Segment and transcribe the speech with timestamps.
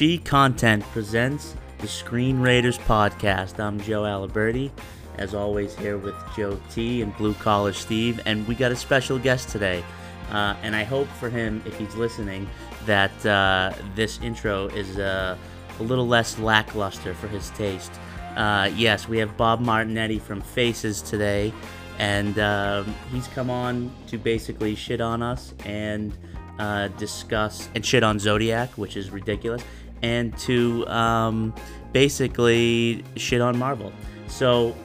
[0.00, 3.60] Chi Content presents the Screen Raiders podcast.
[3.60, 4.70] I'm Joe Aliberti,
[5.18, 9.18] as always, here with Joe T and Blue Collar Steve, and we got a special
[9.18, 9.84] guest today.
[10.30, 12.48] Uh, and I hope for him, if he's listening,
[12.86, 15.36] that uh, this intro is uh,
[15.78, 17.92] a little less lackluster for his taste.
[18.36, 21.52] Uh, yes, we have Bob Martignetti from Faces today,
[21.98, 26.16] and um, he's come on to basically shit on us and
[26.58, 29.62] uh, discuss and shit on Zodiac, which is ridiculous,
[30.02, 31.54] and to um,
[31.92, 33.92] basically shit on Marvel.
[34.28, 34.76] So,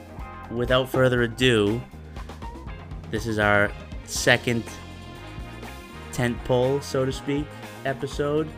[0.50, 1.80] without further ado,
[3.10, 3.70] this is our
[4.04, 4.64] second
[6.12, 7.46] tent pole, so to speak,
[7.84, 8.48] episode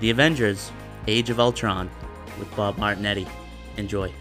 [0.00, 0.70] The Avengers
[1.06, 1.90] Age of Ultron
[2.38, 3.28] with Bob Martignetti.
[3.76, 4.12] Enjoy.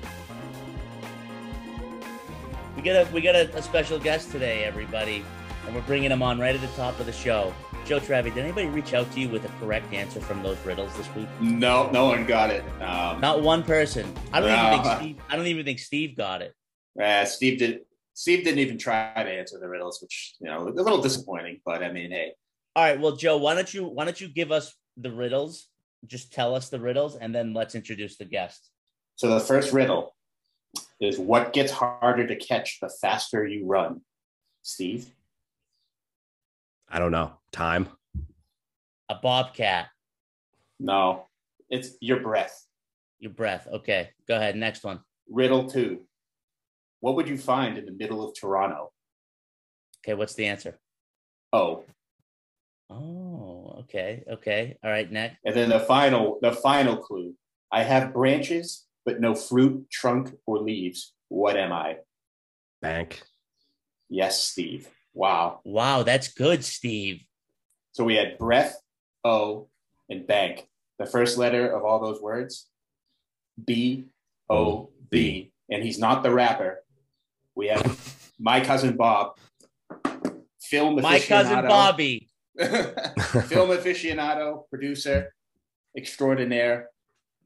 [2.75, 5.23] We got a we got a, a special guest today, everybody,
[5.65, 7.53] and we're bringing him on right at the top of the show.
[7.85, 10.95] Joe Travi, did anybody reach out to you with a correct answer from those riddles
[10.95, 11.27] this week?
[11.41, 12.63] No, no one got it.
[12.81, 14.11] Um, Not one person.
[14.31, 14.67] I don't No.
[14.71, 15.17] even think Steve.
[15.29, 16.53] I don't even think Steve got it.
[17.01, 17.81] uh, Steve did.
[18.13, 21.59] Steve didn't even try to answer the riddles, which you know a little disappointing.
[21.65, 22.33] But I mean, hey,
[22.75, 22.99] All right.
[22.99, 25.67] Well, Joe, why don't you why don't you give us the riddles?
[26.05, 28.69] Just tell us the riddles, and then let's introduce the guest.
[29.15, 30.15] so the first riddle
[31.01, 34.01] is what gets harder to catch the faster you run.
[34.61, 35.07] Steve,
[36.87, 37.33] I don't know.
[37.53, 37.87] Time.
[39.09, 39.87] A bobcat.
[40.79, 41.27] no,
[41.69, 42.65] it's your breath.
[43.19, 43.67] Your breath.
[43.71, 44.09] Okay.
[44.27, 44.55] Go ahead.
[44.55, 44.99] Next one.
[45.29, 46.01] Riddle two.
[46.99, 48.91] What would you find in the middle of Toronto?
[50.03, 50.13] Okay.
[50.15, 50.79] What's the answer?
[51.53, 51.83] Oh,
[52.89, 53.77] Oh.
[53.81, 54.23] Okay.
[54.29, 54.77] Okay.
[54.83, 55.09] All right.
[55.11, 55.37] Next.
[55.45, 57.33] and then the final, the final clue.
[57.71, 61.13] I have branches, but no fruit, trunk, or leaves.
[61.29, 61.97] What am I?
[62.81, 63.21] Bank.
[64.09, 64.89] Yes, Steve.
[65.13, 65.61] Wow.
[65.63, 67.23] Wow, that's good, Steve.
[67.93, 68.81] So we had breath,
[69.23, 69.69] O,
[70.09, 70.67] and bank.
[70.99, 72.67] The first letter of all those words,
[73.63, 74.05] B
[74.49, 75.51] O B.
[75.69, 76.83] And he's not the rapper.
[77.55, 77.99] We have
[78.39, 79.37] my cousin Bob,
[80.61, 82.29] film My cousin Bobby.
[82.59, 85.33] film aficionado, producer
[85.97, 86.89] extraordinaire,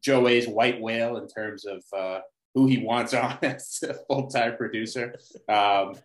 [0.01, 2.19] Joe A's white whale in terms of uh,
[2.53, 5.15] who he wants on as a full time producer.
[5.49, 5.95] Um,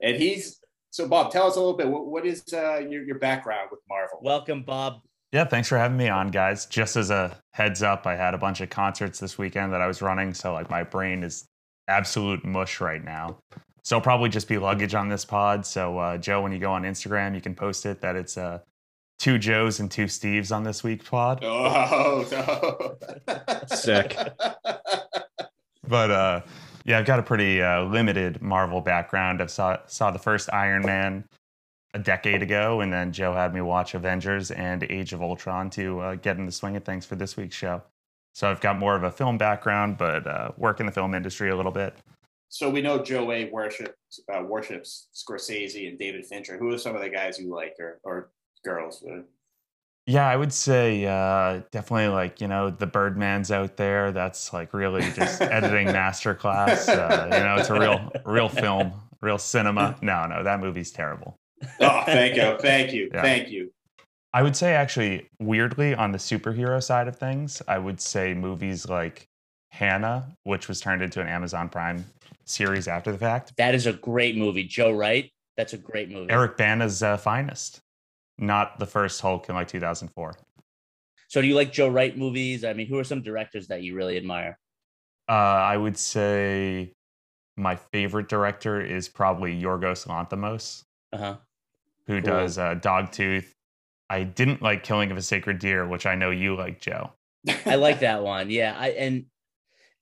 [0.00, 0.61] and he's
[0.92, 1.32] so Bob.
[1.32, 1.88] Tell us a little bit.
[1.88, 4.20] What, what is uh, your your background with Marvel?
[4.22, 5.00] Welcome, Bob.
[5.32, 6.66] Yeah, thanks for having me on, guys.
[6.66, 9.86] Just as a heads up, I had a bunch of concerts this weekend that I
[9.86, 11.48] was running, so like my brain is
[11.88, 13.38] absolute mush right now.
[13.82, 15.64] So it'll probably just be luggage on this pod.
[15.64, 18.58] So uh, Joe, when you go on Instagram, you can post it that it's uh,
[19.18, 21.40] two Joes and two Steves on this week's pod.
[21.42, 23.66] oh no!
[23.74, 24.14] Sick.
[25.88, 26.40] But uh,
[26.84, 29.40] yeah, I've got a pretty uh, limited Marvel background.
[29.42, 31.24] I saw saw the first Iron Man
[31.94, 36.00] a decade ago, and then Joe had me watch Avengers and Age of Ultron to
[36.00, 37.82] uh, get in the swing of things for this week's show.
[38.34, 41.50] So I've got more of a film background, but uh, work in the film industry
[41.50, 41.94] a little bit.
[42.48, 46.56] so we know Joe A worships uh, worships Scorsese and David Fincher.
[46.58, 48.30] Who are some of the guys you like, or or
[48.64, 49.04] girls?
[50.12, 54.12] Yeah, I would say uh, definitely like you know the Birdman's out there.
[54.12, 56.86] That's like really just editing masterclass.
[56.86, 59.96] Uh, you know, it's a real real film, real cinema.
[60.02, 61.38] No, no, that movie's terrible.
[61.80, 63.22] Oh, thank you, thank you, Yeah.
[63.22, 63.72] thank you.
[64.34, 68.86] I would say actually weirdly on the superhero side of things, I would say movies
[68.90, 69.28] like
[69.70, 72.04] Hanna, which was turned into an Amazon Prime
[72.44, 73.56] series after the fact.
[73.56, 74.64] That is a great movie.
[74.64, 75.30] Joe Wright.
[75.56, 76.30] That's a great movie.
[76.30, 77.80] Eric Bana's uh, finest,
[78.38, 80.34] not the first Hulk in like 2004.
[81.28, 82.64] So do you like Joe Wright movies?
[82.64, 84.58] I mean, who are some directors that you really admire?
[85.28, 86.92] Uh, I would say
[87.56, 91.36] my favorite director is probably Yorgos Lanthimos, Uh-huh.
[92.06, 92.30] who Cool.
[92.30, 93.50] does uh, Dogtooth.
[94.10, 97.12] I didn't like Killing of a Sacred Deer, which I know you like, Joe.
[97.64, 98.50] I like that one.
[98.50, 99.24] Yeah, I and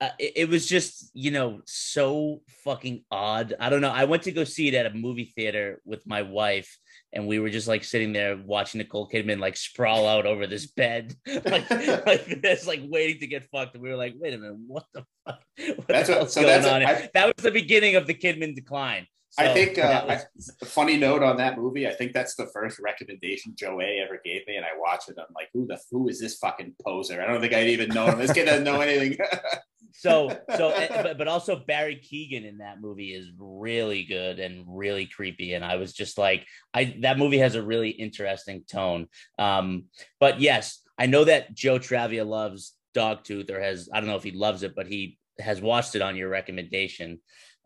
[0.01, 3.55] uh, it, it was just you know so fucking odd.
[3.61, 3.91] I don't know.
[3.91, 6.77] I went to go see it at a movie theater with my wife,
[7.13, 10.67] and we were just like sitting there watching Nicole Kidman like sprawl out over this
[10.67, 11.15] bed,
[11.45, 13.75] like like this, like waiting to get fucked.
[13.75, 15.41] And we were like, wait a minute, what the fuck?
[15.77, 16.85] What That's the what- so going that's on?
[16.85, 19.07] I- that was the beginning of the Kidman decline.
[19.39, 21.87] I think, uh, was- A funny note on that movie.
[21.87, 25.17] I think that's the first recommendation Joe A ever gave me, and I watched it.
[25.19, 27.23] I'm like, who the who is this fucking poser?
[27.23, 28.19] I don't think I'd even know him.
[28.19, 29.19] This kid doesn't know anything.
[29.93, 34.65] so so eh, but, but also barry keoghan in that movie is really good and
[34.67, 39.07] really creepy and i was just like i that movie has a really interesting tone
[39.39, 39.85] um
[40.19, 44.23] but yes i know that joe travia loves dogtooth or has i don't know if
[44.25, 47.19] he loves it but he has watched it on your recommendation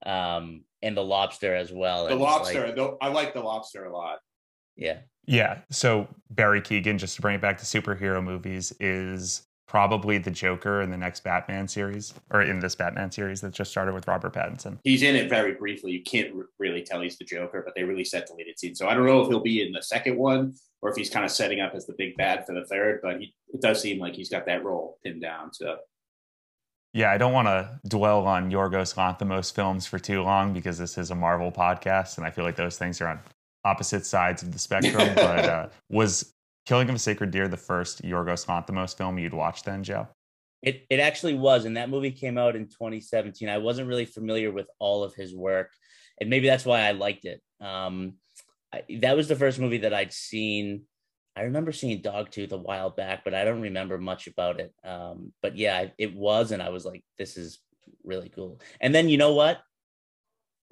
[0.07, 2.73] um and the lobster as well the And it's like- lobster.
[2.75, 4.19] though I like the lobster a lot.
[4.77, 5.61] yeah Yeah.
[5.71, 10.83] So Barry Keoghan, just to bring it back to superhero movies, is probably the Joker
[10.83, 14.33] in the next Batman series, or in this Batman series that just started with Robert
[14.33, 14.79] Pattinson.
[14.85, 15.91] He's in it very briefly.
[15.91, 18.79] You can't r- really tell he's the Joker, but they really set deleted scenes.
[18.79, 21.25] So I don't know if he'll be in the second one or if he's kind
[21.25, 23.01] of setting up as the big bad for the third.
[23.03, 25.53] But he, it does seem like he's got that role pinned down.
[25.53, 25.79] So
[26.93, 30.97] Yeah, I don't want to dwell on Yorgos Lanthimos films for too long because this
[30.99, 33.19] is a Marvel podcast, and I feel like those things are on
[33.65, 35.13] opposite sides of the spectrum.
[35.17, 36.34] but uh, was
[36.67, 40.09] Killing of a Sacred Deer the first Yorgos Lanthimos film you'd watch then, Joe?
[40.63, 43.49] It it actually was, and that movie came out in 2017.
[43.51, 45.71] I wasn't really familiar with all of his work,
[46.21, 47.43] and maybe that's why I liked it.
[47.61, 48.15] Um,
[48.73, 50.85] I, that was the first movie that I'd seen.
[51.37, 54.73] I remember seeing Dogtooth a while back, but I don't remember much about it.
[54.85, 57.59] Um, but yeah, it was, and I was like, "This is
[58.03, 59.61] really cool." And then you know what?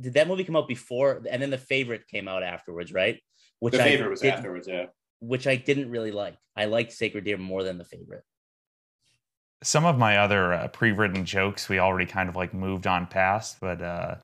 [0.01, 1.23] Did that movie come out before?
[1.31, 3.21] And then the favorite came out afterwards, right?
[3.59, 4.69] Which the I favorite was didn't- afterwards.
[4.69, 4.87] Yeah.
[5.23, 6.37] Which I didn't really like.
[6.57, 8.25] I liked Sacred Deer more than the favorite.
[9.63, 13.59] some of my other uh, pre-written jokes we already kind of like moved on past,
[13.61, 14.17] but uh,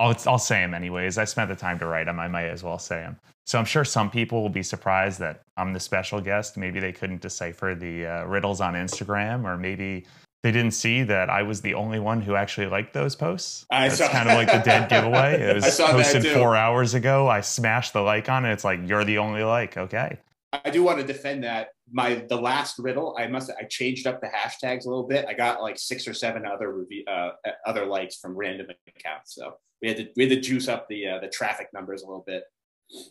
[0.00, 1.18] I'll I'll say them anyways.
[1.18, 2.18] I spent the time to write them.
[2.20, 3.18] I might as well say them.
[3.46, 6.56] So I'm sure some people will be surprised that I'm the special guest.
[6.56, 10.06] Maybe they couldn't decipher the uh, riddles on Instagram, or maybe
[10.44, 13.64] they didn't see that I was the only one who actually liked those posts.
[13.70, 15.40] I That's saw- kind of like the dead giveaway.
[15.40, 17.28] It was posted four hours ago.
[17.28, 18.52] I smashed the like on it.
[18.52, 19.78] It's like you're the only like.
[19.78, 20.18] Okay.
[20.52, 21.68] I do want to defend that.
[21.90, 25.24] My the last riddle, I must I changed up the hashtags a little bit.
[25.26, 27.30] I got like six or seven other review uh,
[27.64, 29.34] other likes from random accounts.
[29.34, 32.06] So we had to we had to juice up the uh, the traffic numbers a
[32.06, 32.42] little bit.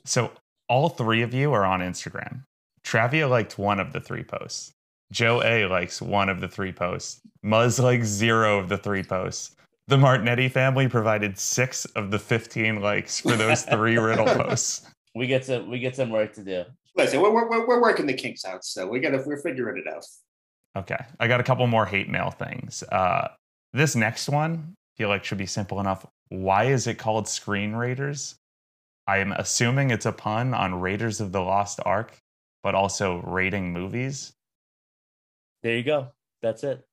[0.05, 0.29] So
[0.69, 2.43] all three of you are on Instagram.
[2.83, 4.73] Travia liked one of the three posts.
[5.13, 7.21] Joe A likes one of the three posts.
[7.45, 9.55] Muzz likes zero of the three posts.
[9.87, 14.89] The Martignetti family provided six of the 15 likes for those three riddle posts.
[15.13, 16.63] We get some we get some work to do.
[16.95, 20.03] Listen, we're we're, we're working the kinks out, so we gotta we're figuring it out.
[20.75, 20.97] Okay.
[21.19, 22.83] I got a couple more hate mail things.
[22.91, 23.27] Uh,
[23.71, 26.07] this next one, I feel like should be simple enough.
[26.29, 28.35] Why is it called Screen Raiders?
[29.05, 32.17] I am assuming it's a pun on Raiders of the Lost Ark,
[32.63, 34.33] but also rating movies.
[35.63, 36.09] There you go.
[36.41, 36.85] That's it.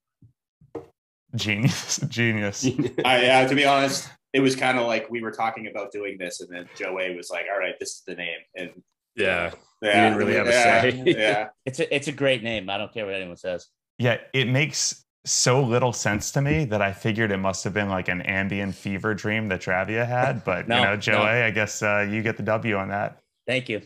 [1.34, 1.99] Genius.
[2.08, 2.67] Genius.
[3.05, 6.17] I uh, to be honest, it was kind of like we were talking about doing
[6.19, 8.70] this, and then Joe A was like, "All right, this is the name," and
[9.17, 9.52] yeah.
[9.82, 11.02] yeah, didn't really have a yeah, say.
[11.06, 12.70] yeah, It's a it's a great name.
[12.70, 13.67] I don't care what anyone says.
[13.99, 17.90] Yeah, it makes so little sense to me that I figured it must have been
[17.90, 20.44] like an ambient fever dream that Travia had.
[20.44, 21.25] But No, you know, Joe no.
[21.25, 23.20] A, I guess uh, you get the W on that.
[23.46, 23.82] Thank you.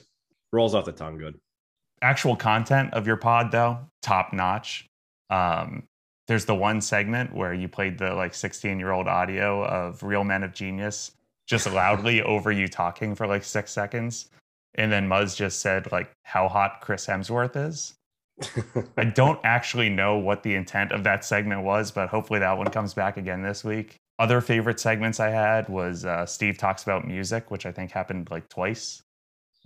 [0.53, 1.41] Rolls off the tongue good.
[2.05, 4.85] Actual content of your pod, though, top notch.
[5.31, 5.85] Um,
[6.29, 10.23] there's the one segment where you played the like 16 year old audio of Real
[10.23, 11.13] Men of Genius
[11.47, 14.29] just loudly over you talking for like six seconds.
[14.75, 17.95] And then Muzz just said like how hot Chris Hemsworth is.
[18.99, 22.71] I don't actually know what the intent of that segment was, but hopefully that one
[22.71, 23.97] comes back again this week.
[24.19, 28.29] Other favorite segments I had was uh, Steve talks about music, which I think happened
[28.31, 29.01] like twice.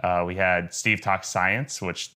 [0.05, 2.13] Uh, we had Steve talks science, which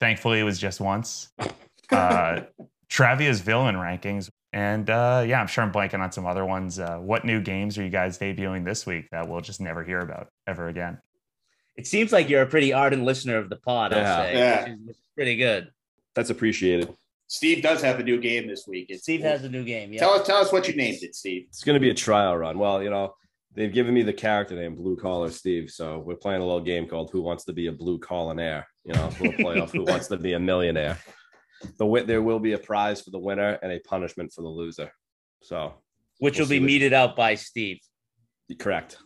[0.00, 1.30] thankfully it was just once.
[1.92, 2.40] Uh,
[2.88, 6.78] Travia's villain rankings, and uh, yeah, I'm sure I'm blanking on some other ones.
[6.78, 10.00] Uh, what new games are you guys debuting this week that we'll just never hear
[10.00, 10.98] about ever again?
[11.76, 13.92] It seems like you're a pretty ardent listener of the pod.
[13.92, 13.98] Yeah.
[14.16, 14.62] I'll say, Yeah.
[14.62, 15.70] which is, which is pretty good.
[16.14, 16.88] That's appreciated.
[17.26, 18.86] Steve does have a new game this week.
[18.88, 19.92] It's, Steve has a new game.
[19.92, 20.00] Yeah.
[20.00, 21.44] Tell us, tell us what you named it, Steve.
[21.48, 22.58] It's going to be a trial run.
[22.58, 23.14] Well, you know,
[23.54, 25.70] they've given me the character name Blue Collar Steve.
[25.70, 28.64] So we're playing a little game called Who Wants to Be a Blue Collar Collinaire?
[28.84, 30.98] You know, we'll play off Who Wants to Be a Millionaire.
[31.78, 34.48] The win- there will be a prize for the winner and a punishment for the
[34.48, 34.90] loser.
[35.42, 35.74] So
[36.18, 37.78] which We'll will be what- meted out by Steve.
[38.58, 38.98] correct.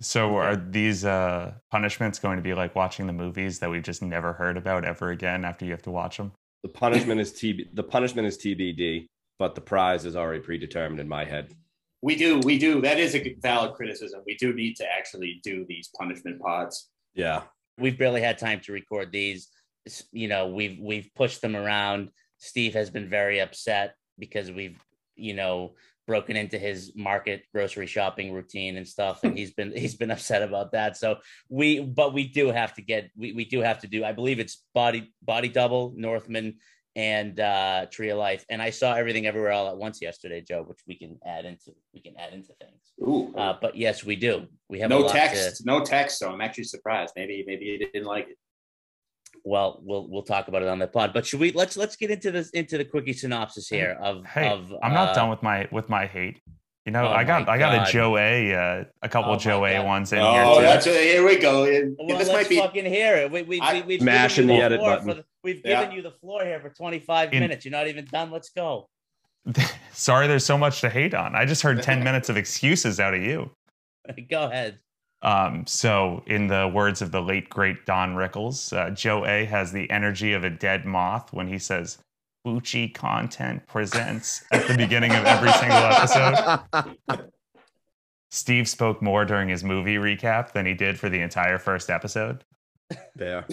[0.00, 4.02] So are these uh, punishments going to be like watching the movies that we've just
[4.02, 6.32] never heard about ever again after you have to watch them?
[6.64, 7.74] The punishment is TB.
[7.74, 9.06] The punishment is TBD,
[9.38, 11.52] but the prize is already predetermined in my head.
[12.02, 12.80] We do, we do.
[12.82, 14.22] That is a valid criticism.
[14.26, 16.90] We do need to actually do these punishment pods.
[17.14, 17.42] Yeah.
[17.78, 19.48] We've barely had time to record these.
[20.12, 22.10] You know, we've we've pushed them around.
[22.38, 24.78] Steve has been very upset because we've,
[25.16, 25.74] you know,
[26.06, 30.42] broken into his market grocery shopping routine and stuff and he's been he's been upset
[30.42, 31.16] about that so
[31.48, 34.38] we but we do have to get we, we do have to do i believe
[34.38, 36.54] it's body body double northman
[36.96, 40.62] and uh tree of life and i saw everything everywhere all at once yesterday joe
[40.62, 44.14] which we can add into we can add into things Ooh, uh but yes we
[44.14, 46.18] do we have no text, to, no text.
[46.20, 47.12] So I'm actually surprised.
[47.16, 48.38] Maybe, maybe you didn't like it.
[49.44, 52.10] well we'll we'll talk about it on the pod but should we let's let's get
[52.10, 55.42] into this into the quickie synopsis here of Hey, of I'm not uh, done with
[55.42, 56.40] my with my hate.
[56.86, 59.64] You know, Oh I got I got a Joe A, uh, a couple Oh Joe
[59.64, 60.62] A ones in Oh, here too.
[60.62, 61.62] that's here we go.
[61.98, 62.58] well, this let's might be.
[62.58, 63.30] fucking hear it.
[63.30, 65.08] We, we, I- we, we've Mash given in you the edit before button.
[65.08, 65.82] For the, We've Yeah.
[65.82, 67.64] given you the floor here for 25 In- minutes.
[67.64, 68.30] You're not even done.
[68.30, 68.88] Let's go.
[69.92, 71.36] Sorry, there's so much to hate on.
[71.36, 73.50] I just heard 10 minutes of excuses out of you.
[74.30, 74.78] go ahead.
[75.22, 79.72] Um, so, in the words of the late great Don Rickles, uh, Joe A has
[79.72, 81.96] the energy of a dead moth when he says,
[82.46, 87.30] Bucci content presents at the beginning of every single episode.
[88.30, 92.44] Steve spoke more during his movie recap than he did for the entire first episode.
[93.14, 93.46] There.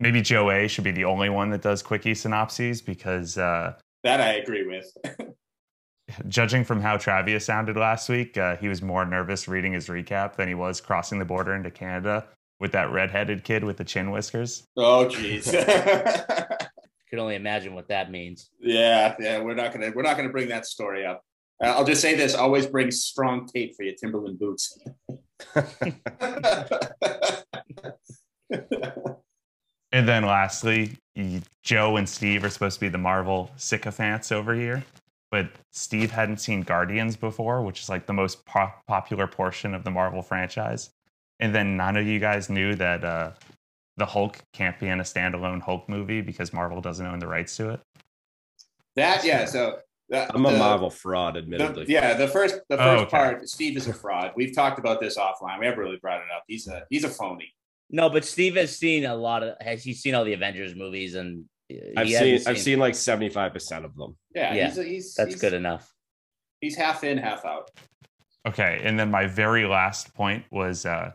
[0.00, 3.74] Maybe Joe A should be the only one that does quickie synopses because, uh,
[4.04, 4.86] That I agree with.
[6.28, 10.36] judging from how Travia sounded last week, uh, he was more nervous reading his recap
[10.36, 12.26] than he was crossing the border into Canada
[12.60, 14.64] with that redheaded kid with the chin whiskers.
[14.76, 15.52] Oh, jeez.
[17.10, 18.50] Could only imagine what that means.
[18.60, 19.40] yeah, yeah.
[19.40, 21.22] We're not gonna we're not gonna bring that story up.
[21.62, 24.78] Uh, I'll just say this: always bring strong tape for your Timberland boots.
[29.92, 30.96] And then lastly,
[31.62, 34.84] Joe and Steve are supposed to be the Marvel sycophants over here.
[35.30, 39.84] But Steve hadn't seen Guardians before, which is like the most po- popular portion of
[39.84, 40.90] the Marvel franchise.
[41.40, 43.32] And then none of you guys knew that uh,
[43.96, 47.56] the Hulk can't be in a standalone Hulk movie because Marvel doesn't own the rights
[47.56, 47.80] to it.
[48.96, 49.44] that yeah.
[49.44, 49.78] So
[50.08, 51.84] that, I'm a the- Marvel fraud, the- admittedly.
[51.88, 53.10] yeah, the first the Oh, first okay.
[53.10, 53.48] part.
[53.48, 54.32] Steve is a fraud.
[54.34, 55.60] We've talked about this offline.
[55.60, 56.44] We haven't really brought it up.
[56.48, 57.52] He's a he's a phony.
[57.90, 59.54] No, but Steve has seen a lot of.
[59.60, 61.14] Has he seen all the Avengers movies?
[61.14, 61.44] And
[61.96, 64.16] I've he seen, I've seen like 75% of them.
[64.34, 65.92] Yeah, Yeah, he's, he's That's he's, good enough.
[66.60, 67.70] He's half in, half out.
[68.46, 71.12] Okay, and then my very last point was uh,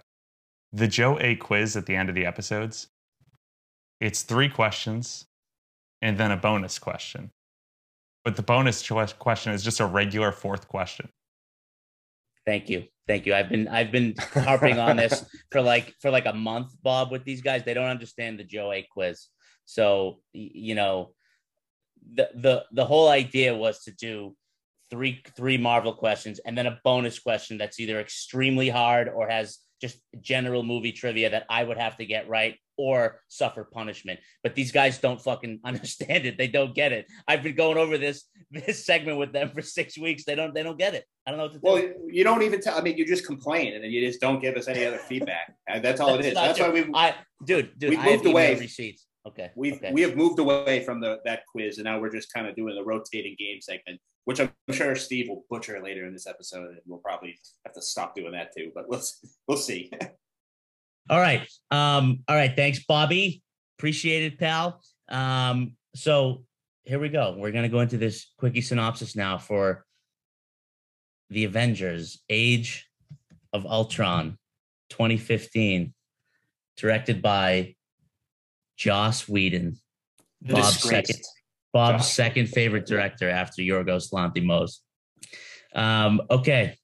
[0.71, 2.87] the Joe A quiz at the end of the episodes.
[3.99, 5.25] It's three questions
[6.01, 7.31] and then a bonus question.
[8.25, 8.89] But the bonus
[9.19, 11.09] question is just a regular fourth question.
[12.45, 12.85] Thank you.
[13.07, 13.35] Thank you.
[13.35, 17.25] I've been I've been harping on this for like for like a month, Bob, with
[17.25, 17.63] these guys.
[17.63, 19.27] They don't understand the Joe A quiz.
[19.65, 21.13] So you know,
[22.13, 24.35] the the the whole idea was to do
[24.89, 29.59] three three Marvel questions and then a bonus question that's either extremely hard or has
[29.83, 34.17] just general movie trivia that I would have to get right or suffer punishment.
[34.41, 36.37] But these guys don't fucking understand it.
[36.37, 37.05] They don't get it.
[37.27, 40.23] I've been going over this this segment with them for six weeks.
[40.23, 41.03] They don't they don't get it.
[41.27, 41.63] I don't know what to do.
[41.65, 42.77] Well, you don't even tell.
[42.77, 45.53] I mean, you just complain and then you just don't give us any other feedback.
[45.81, 46.33] That's all it is.
[46.33, 46.67] That's true.
[46.67, 48.57] why we've I, dude, dude, We've I moved away.
[48.57, 49.05] receipts.
[49.27, 49.91] Okay, we've okay.
[49.91, 52.75] we have moved away from the that quiz, and now we're just kind of doing
[52.75, 56.79] the rotating game segment, which I'm sure Steve will butcher later in this episode, and
[56.85, 58.71] we'll probably have to stop doing that too.
[58.73, 59.91] But let's we'll see.
[61.09, 61.41] All right.
[61.69, 62.55] Um, all right.
[62.55, 63.41] Thanks, Bobby.
[63.77, 64.81] Appreciate it, pal.
[65.09, 66.45] Um, so
[66.85, 67.35] here we go.
[67.37, 69.85] We're gonna go into this quickie synopsis now for
[71.29, 72.87] the Avengers Age
[73.51, 74.37] of Ultron
[74.91, 75.93] 2015,
[76.77, 77.75] directed by
[78.77, 79.75] Joss Whedon.
[80.41, 81.07] The Bob's disgraced.
[81.07, 81.23] second
[81.73, 84.79] Bob's second favorite director after Yorgos Lanthimos.
[85.75, 86.77] Um, okay.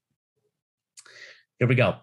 [1.59, 1.97] Here we go.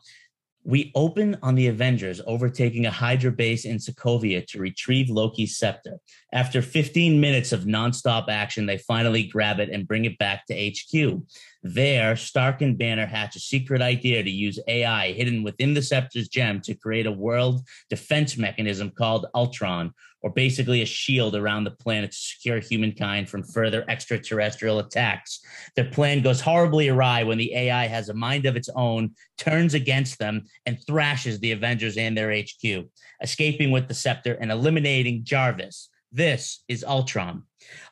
[0.68, 5.98] We open on the Avengers overtaking a Hydra base in Sokovia to retrieve Loki's scepter.
[6.32, 10.54] After 15 minutes of nonstop action, they finally grab it and bring it back to
[10.72, 11.22] HQ.
[11.62, 16.26] There, Stark and Banner hatch a secret idea to use AI hidden within the scepter's
[16.28, 19.92] gem to create a world defense mechanism called Ultron,
[20.26, 25.38] or basically a shield around the planet to secure humankind from further extraterrestrial attacks.
[25.76, 29.72] Their plan goes horribly awry when the AI has a mind of its own, turns
[29.72, 32.88] against them, and thrashes the Avengers and their HQ,
[33.22, 35.90] escaping with the scepter and eliminating Jarvis.
[36.10, 37.44] This is Ultron.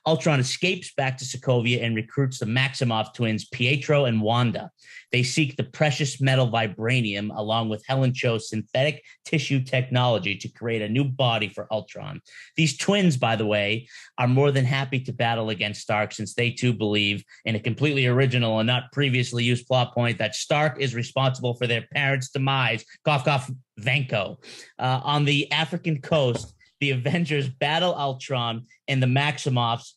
[0.06, 4.70] Ultron escapes back to Sokovia and recruits the Maximoff twins, Pietro and Wanda.
[5.12, 10.82] They seek the precious metal vibranium along with Helen Cho's synthetic tissue technology to create
[10.82, 12.20] a new body for Ultron.
[12.56, 16.50] These twins, by the way, are more than happy to battle against Stark since they
[16.50, 20.94] too believe in a completely original and not previously used plot point that Stark is
[20.94, 22.84] responsible for their parents' demise.
[23.04, 24.36] Cough, cough, Vanko.
[24.78, 29.92] Uh, on the African coast, the Avengers battle Ultron and the Maximoffs,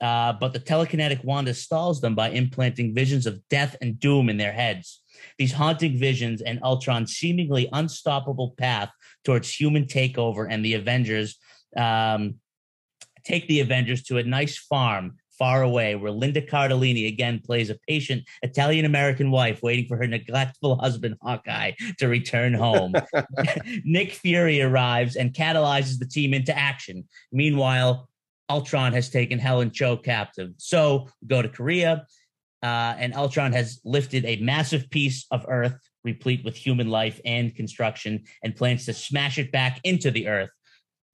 [0.00, 4.36] uh, but the telekinetic Wanda stalls them by implanting visions of death and doom in
[4.36, 5.02] their heads.
[5.38, 8.90] These haunting visions and Ultron's seemingly unstoppable path
[9.24, 11.38] towards human takeover and the Avengers
[11.76, 12.36] um,
[13.24, 17.74] take the Avengers to a nice farm far away where Linda Cardellini again plays a
[17.88, 22.92] patient Italian American wife waiting for her neglectful husband Hawkeye to return home.
[23.84, 27.02] Nick Fury arrives and catalyzes the team into action.
[27.32, 28.08] Meanwhile,
[28.48, 30.50] Ultron has taken Helen Cho captive.
[30.58, 32.06] So we go to Korea,
[32.62, 37.52] uh, and Ultron has lifted a massive piece of Earth, replete with human life and
[37.52, 40.50] construction, and plans to smash it back into the Earth.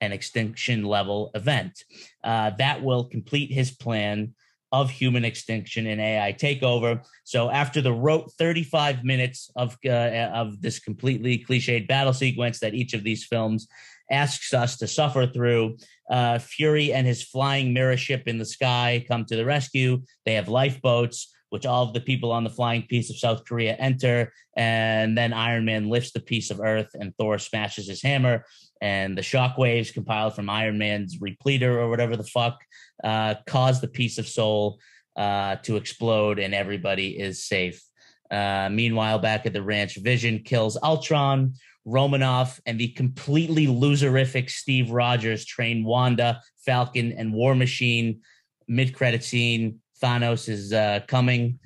[0.00, 1.84] An extinction level event.
[2.22, 4.34] Uh, that will complete his plan
[4.70, 7.02] of human extinction and AI takeover.
[7.24, 12.74] So after the wrote 35 minutes of uh, of this completely cliched battle sequence that
[12.74, 13.66] each of these films
[14.10, 15.76] asks us to suffer through,
[16.10, 20.02] uh, Fury and his flying mirror ship in the sky come to the rescue.
[20.24, 23.74] They have lifeboats which all of the people on the flying piece of South Korea
[23.74, 24.32] enter.
[24.56, 28.44] And then Iron Man lifts the piece of Earth and Thor smashes his hammer.
[28.80, 32.58] And the shockwaves compiled from Iron Man's repleter or whatever the fuck
[33.02, 34.78] uh, cause the piece of soul
[35.16, 37.82] uh, to explode, and everybody is safe.
[38.30, 41.54] Uh, meanwhile, back at the ranch, Vision kills Ultron.
[41.85, 48.20] Romanoff and the completely loserific Steve Rogers train Wanda, Falcon, and War Machine.
[48.68, 51.58] Mid credit scene Thanos is uh, coming.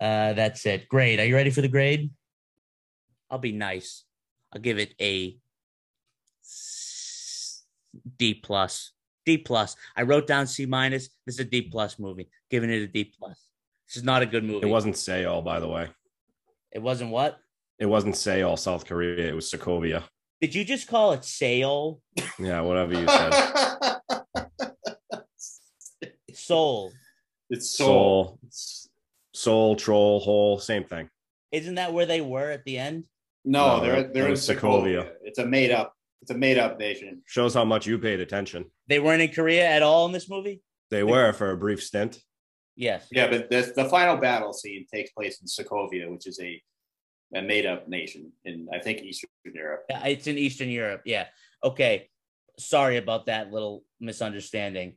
[0.00, 0.88] Uh, that's it.
[0.88, 1.20] Grade.
[1.20, 2.10] Are you ready for the grade?
[3.30, 4.04] I'll be nice.
[4.52, 5.36] I'll give it a
[8.18, 8.92] D plus.
[9.26, 9.76] D plus.
[9.96, 11.08] I wrote down C minus.
[11.26, 12.28] This is a D plus movie.
[12.50, 13.46] Giving it a D plus.
[13.88, 14.66] This is not a good movie.
[14.66, 15.88] It wasn't Seoul, by the way.
[16.72, 17.38] It wasn't what?
[17.78, 19.28] It wasn't Seoul, South Korea.
[19.28, 20.04] It was Sokovia.
[20.40, 22.00] Did you just call it Seoul?
[22.38, 23.98] Yeah, whatever you said.
[26.32, 26.92] Seoul.
[27.50, 28.38] It's Seoul.
[28.50, 28.90] Soul,
[29.32, 31.08] Soul, Troll, Hole, same thing.
[31.52, 33.04] Isn't that where they were at the end?
[33.44, 34.60] No, No, they're they're in was Sokovia.
[34.60, 35.10] Sokovia.
[35.22, 35.94] It's a made up.
[36.22, 37.22] It's a made up nation.
[37.26, 38.66] Shows how much you paid attention.
[38.88, 40.60] They weren't in Korea at all in this movie?
[40.90, 42.20] They were for a brief stint.
[42.76, 43.06] Yes.
[43.10, 46.60] Yeah, but the, the final battle scene takes place in Sokovia, which is a
[47.32, 49.84] a made up nation in I think Eastern Europe.
[49.88, 51.02] Yeah, It's in Eastern Europe.
[51.04, 51.26] Yeah.
[51.62, 52.08] Okay.
[52.58, 54.94] Sorry about that little misunderstanding.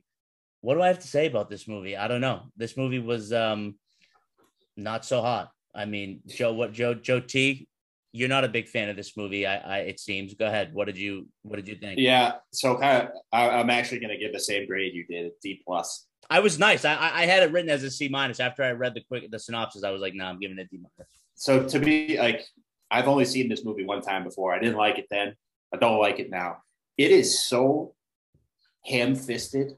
[0.60, 1.96] What do I have to say about this movie?
[1.96, 2.50] I don't know.
[2.56, 3.76] This movie was um
[4.76, 5.50] not so hot.
[5.74, 7.68] I mean, Joe, what Joe Joe T,
[8.14, 9.44] you're not a big fan of this movie.
[9.44, 10.34] I, I it seems.
[10.34, 10.72] Go ahead.
[10.72, 11.98] What did you what did you think?
[11.98, 15.32] Yeah, so kind of I, I'm actually going to give the same grade you did,
[15.42, 16.06] D plus.
[16.30, 16.84] I was nice.
[16.84, 18.38] I I I had it written as a C minus.
[18.38, 20.70] After I read the quick the synopsis, I was like, no, nah, I'm giving it
[20.70, 21.10] D minus.
[21.34, 22.44] So to me, like
[22.88, 24.54] I've only seen this movie one time before.
[24.54, 25.34] I didn't like it then.
[25.74, 26.58] I don't like it now.
[26.96, 27.94] It is so
[28.84, 29.72] ham fisted.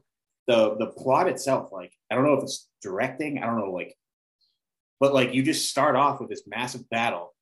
[0.45, 3.39] The the plot itself, like I don't know if it's directing.
[3.39, 3.95] I don't know, like,
[4.99, 7.33] but like you just start off with this massive battle.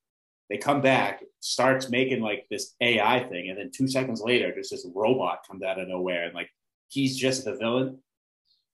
[0.49, 4.71] They come back, starts making like this AI thing, and then two seconds later, just
[4.71, 6.49] this robot comes out of nowhere, and like
[6.89, 7.99] he's just the villain.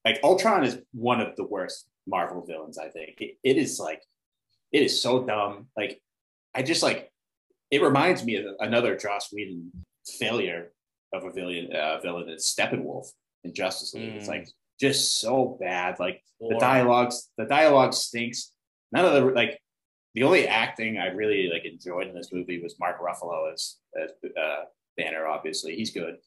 [0.04, 2.78] Like Ultron is one of the worst Marvel villains.
[2.78, 4.02] I think it, it is like
[4.72, 5.68] it is so dumb.
[5.78, 6.02] Like,
[6.56, 7.10] I just like
[7.70, 9.72] it reminds me of another Joss Whedon
[10.20, 10.74] failure
[11.14, 11.70] of a villain.
[11.74, 13.08] Uh, villain is Steppenwolf
[13.44, 14.16] in Justice League.
[14.16, 14.30] It's Mm.
[14.30, 14.48] like
[14.80, 16.00] just so bad.
[16.00, 18.52] Like the dialogues, the dialogue stinks.
[18.92, 19.58] None of the like
[20.14, 24.12] the only acting I really like enjoyed in this movie was Mark Ruffalo as as
[24.38, 24.64] uh,
[24.98, 25.26] Banner.
[25.26, 26.18] Obviously, he's good.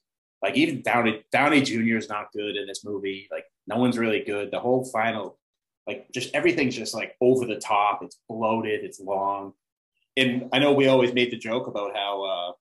[0.43, 1.97] Like even Downey Downey Jr.
[1.97, 3.29] is not good in this movie.
[3.31, 4.51] Like no one's really good.
[4.51, 5.39] The whole final
[5.87, 9.53] like just everything's just like over the top it's bloated it's long
[10.17, 12.53] and i know we always made the joke about how uh,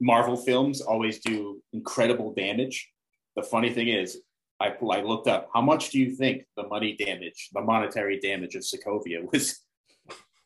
[0.00, 2.90] marvel films always do incredible damage
[3.36, 4.20] the funny thing is
[4.60, 8.54] I, I looked up how much do you think the money damage the monetary damage
[8.54, 9.60] of sokovia was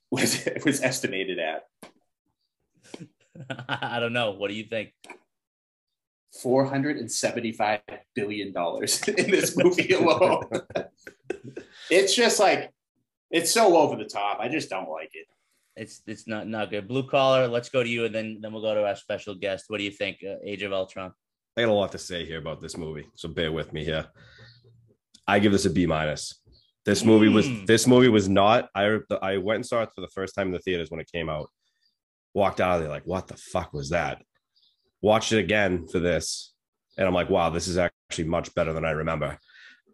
[0.10, 1.64] was was estimated at
[3.68, 4.32] I don't know.
[4.32, 4.92] What do you think?
[6.42, 7.80] 475
[8.14, 10.44] billion dollars in this movie alone
[11.90, 12.70] it's just like
[13.30, 15.26] it's so over the top i just don't like it
[15.78, 16.88] It's it's not not good.
[16.88, 17.46] Blue collar.
[17.46, 19.66] Let's go to you, and then then we'll go to our special guest.
[19.68, 20.18] What do you think?
[20.26, 21.12] Uh, Age of Ultron.
[21.56, 24.06] I got a lot to say here about this movie, so bear with me here.
[25.26, 26.42] I give this a B minus.
[26.88, 27.66] This movie was Mm.
[27.66, 28.70] this movie was not.
[28.74, 31.12] I I went and saw it for the first time in the theaters when it
[31.12, 31.51] came out.
[32.33, 34.22] Walked out of there like, what the fuck was that?
[35.03, 36.55] Watched it again for this,
[36.96, 39.38] and I'm like, wow, this is actually much better than I remember.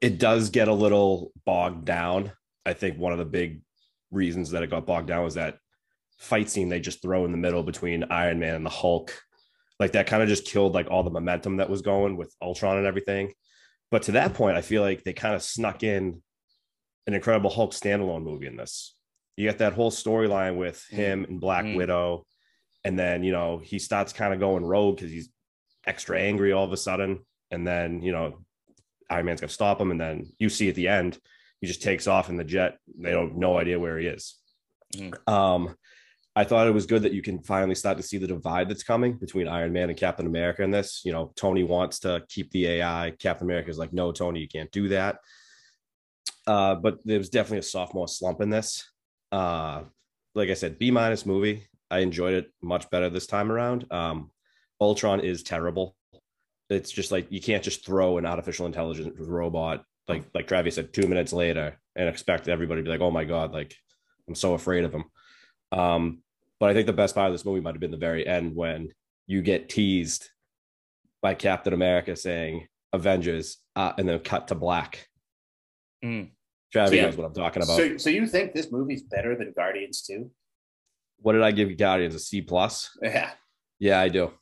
[0.00, 2.30] It does get a little bogged down.
[2.64, 3.62] I think one of the big
[4.12, 5.58] reasons that it got bogged down was that
[6.18, 9.20] fight scene they just throw in the middle between Iron Man and the Hulk
[9.80, 12.78] like that kind of just killed like all the momentum that was going with Ultron
[12.78, 13.32] and everything.
[13.90, 16.22] But to that point, I feel like they kind of snuck in
[17.06, 18.94] an Incredible Hulk standalone movie in this.
[19.36, 21.76] You get that whole storyline with him and Black Mm.
[21.76, 22.26] Widow,
[22.84, 25.30] and then you know he starts kind of going rogue because he's
[25.86, 28.44] extra angry all of a sudden, and then you know
[29.10, 31.18] Iron Man's gonna stop him, and then you see at the end
[31.60, 32.78] he just takes off in the jet.
[32.98, 34.38] They don't no idea where he is.
[34.94, 35.28] Mm.
[35.28, 35.76] Um,
[36.36, 38.82] I thought it was good that you can finally start to see the divide that's
[38.82, 41.02] coming between Iron Man and Captain America in this.
[41.04, 43.12] You know, Tony wants to keep the AI.
[43.18, 45.18] Captain America is like, no, Tony, you can't do that.
[46.46, 48.90] Uh, but there was definitely a sophomore slump in this.
[49.32, 49.82] Uh,
[50.34, 51.66] like I said, B minus movie.
[51.90, 53.86] I enjoyed it much better this time around.
[53.90, 54.30] Um,
[54.80, 55.96] Ultron is terrible.
[56.70, 60.92] it's just like you can't just throw an artificial intelligence robot like like Travis said
[60.92, 63.74] two minutes later and expect everybody to be like, oh my god, like
[64.28, 65.04] I'm so afraid of him.
[65.72, 66.22] Um,
[66.60, 68.54] but I think the best part of this movie might have been the very end
[68.54, 68.92] when
[69.26, 70.28] you get teased
[71.22, 75.08] by Captain America saying Avengers, uh, and then cut to black.
[76.04, 76.30] Mm.
[76.72, 77.06] Travis yeah.
[77.06, 77.76] knows what I'm talking about.
[77.76, 80.30] So, so you think this movie's better than Guardians 2?
[81.18, 82.14] What did I give Guardians?
[82.14, 82.90] A C plus?
[83.02, 83.30] Yeah.
[83.78, 84.32] Yeah, I do.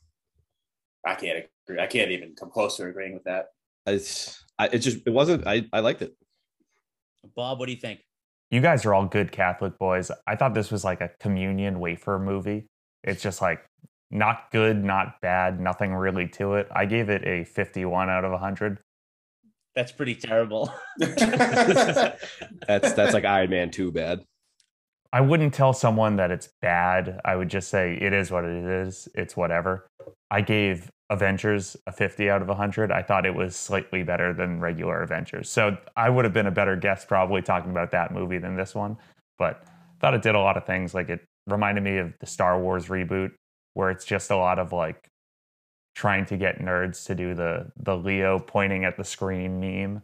[1.07, 1.81] I can't agree.
[1.81, 3.46] I can't even come close to agreeing with that.
[3.87, 6.14] It's, I, it just, it wasn't, I, I liked it.
[7.37, 8.01] Bob, what do you think?
[8.51, 10.11] You guys are all good Catholic boys.
[10.27, 12.68] I thought this was like a communion wafer movie.
[13.03, 13.64] It's just like
[14.11, 16.68] not good, not bad, nothing really to it.
[16.70, 18.79] I gave it a 51 out of 100.
[19.74, 20.72] That's pretty terrible.
[20.98, 22.18] that's
[22.66, 24.24] that's like Iron Man too bad.
[25.12, 27.20] I wouldn't tell someone that it's bad.
[27.24, 29.08] I would just say it is what it is.
[29.14, 29.87] It's whatever.
[30.30, 32.90] I gave Avengers a 50 out of 100.
[32.90, 35.50] I thought it was slightly better than regular Avengers.
[35.50, 38.74] So I would have been a better guest probably talking about that movie than this
[38.74, 38.96] one.
[39.38, 39.62] But
[40.00, 40.94] thought it did a lot of things.
[40.94, 43.32] Like it reminded me of the Star Wars reboot
[43.74, 45.08] where it's just a lot of like
[45.94, 50.02] trying to get nerds to do the the Leo pointing at the screen meme.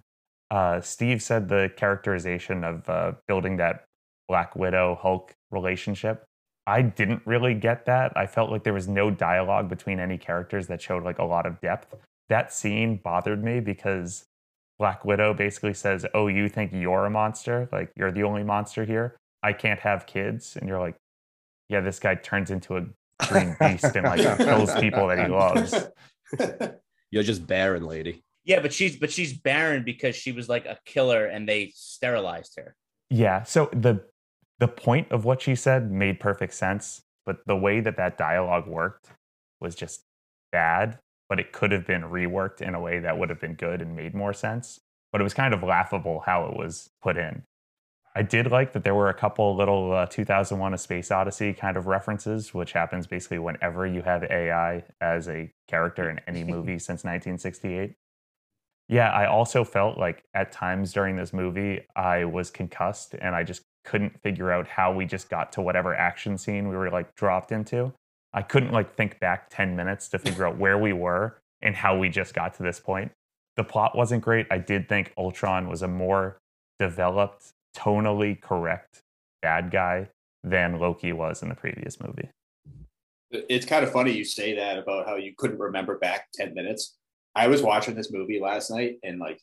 [0.50, 3.84] Uh, Steve said the characterization of uh, building that
[4.28, 6.24] Black Widow Hulk relationship.
[6.66, 8.12] I didn't really get that.
[8.16, 11.46] I felt like there was no dialogue between any characters that showed like a lot
[11.46, 11.94] of depth.
[12.28, 14.24] That scene bothered me because
[14.78, 17.68] Black Widow basically says, "Oh, you think you're a monster?
[17.72, 19.16] Like you're the only monster here?
[19.42, 20.96] I can't have kids." And you're like,
[21.68, 22.84] "Yeah, this guy turns into a
[23.26, 25.74] green beast and like kills people that he loves.
[27.10, 28.22] You're just barren, lady.
[28.44, 32.56] Yeah, but she's but she's barren because she was like a killer and they sterilized
[32.56, 32.74] her.
[33.10, 33.42] Yeah.
[33.42, 34.04] So the
[34.58, 38.66] the point of what she said made perfect sense, but the way that that dialogue
[38.66, 39.08] worked
[39.60, 40.02] was just
[40.52, 40.98] bad.
[41.28, 43.94] But it could have been reworked in a way that would have been good and
[43.94, 44.80] made more sense.
[45.12, 47.42] But it was kind of laughable how it was put in.
[48.18, 51.76] I did like that there were a couple little uh, 2001 A Space Odyssey kind
[51.76, 56.80] of references, which happens basically whenever you have AI as a character in any movie
[56.80, 57.94] since 1968.
[58.88, 63.44] Yeah, I also felt like at times during this movie, I was concussed and I
[63.44, 67.14] just couldn't figure out how we just got to whatever action scene we were like
[67.14, 67.92] dropped into.
[68.32, 71.96] I couldn't like think back 10 minutes to figure out where we were and how
[71.96, 73.12] we just got to this point.
[73.54, 74.48] The plot wasn't great.
[74.50, 76.40] I did think Ultron was a more
[76.80, 79.02] developed tonally correct
[79.42, 80.08] bad guy
[80.44, 82.28] than Loki was in the previous movie.
[83.30, 86.96] It's kind of funny you say that about how you couldn't remember back 10 minutes.
[87.34, 89.40] I was watching this movie last night and like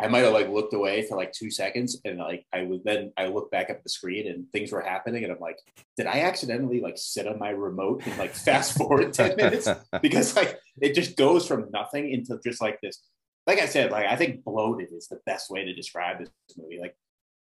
[0.00, 3.12] I might have like looked away for like two seconds and like I would then
[3.16, 5.58] I look back at the screen and things were happening and I'm like,
[5.96, 9.68] did I accidentally like sit on my remote and like fast forward 10 minutes?
[10.02, 13.02] Because like it just goes from nothing into just like this.
[13.46, 16.78] Like I said, like I think bloated is the best way to describe this movie.
[16.80, 16.96] Like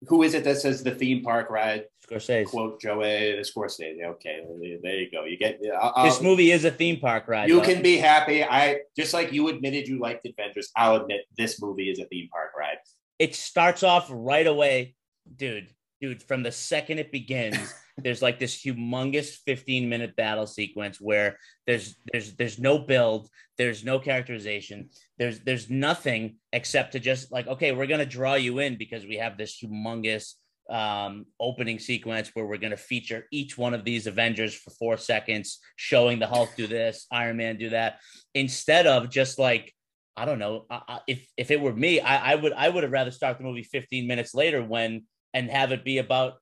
[0.06, 1.84] who is it that says the theme park ride?
[2.08, 2.46] Scorsese.
[2.46, 4.04] Quote Joey Scorsese.
[4.04, 4.40] Okay,
[4.82, 5.24] there you go.
[5.24, 7.48] You get uh, I'll, this movie is a theme park ride.
[7.48, 7.66] You though.
[7.66, 8.44] can be happy.
[8.44, 10.70] I just like you admitted you liked Avengers.
[10.76, 12.78] I'll admit this movie is a theme park ride.
[13.18, 14.94] It starts off right away,
[15.34, 15.68] dude.
[16.00, 17.56] Dude, from the second it begins,
[18.02, 23.84] there's like this humongous 15 minute battle sequence where there's there's there's no build, there's
[23.84, 28.76] no characterization, there's there's nothing except to just like okay, we're gonna draw you in
[28.76, 30.34] because we have this humongous
[30.70, 34.98] um, opening sequence where we're going to feature each one of these Avengers for four
[34.98, 38.00] seconds, showing the Hulk do this, Iron Man do that,
[38.34, 39.72] instead of just like
[40.16, 40.66] I don't know.
[40.68, 43.44] I, if if it were me, I, I would I would have rather start the
[43.44, 46.34] movie 15 minutes later when and have it be about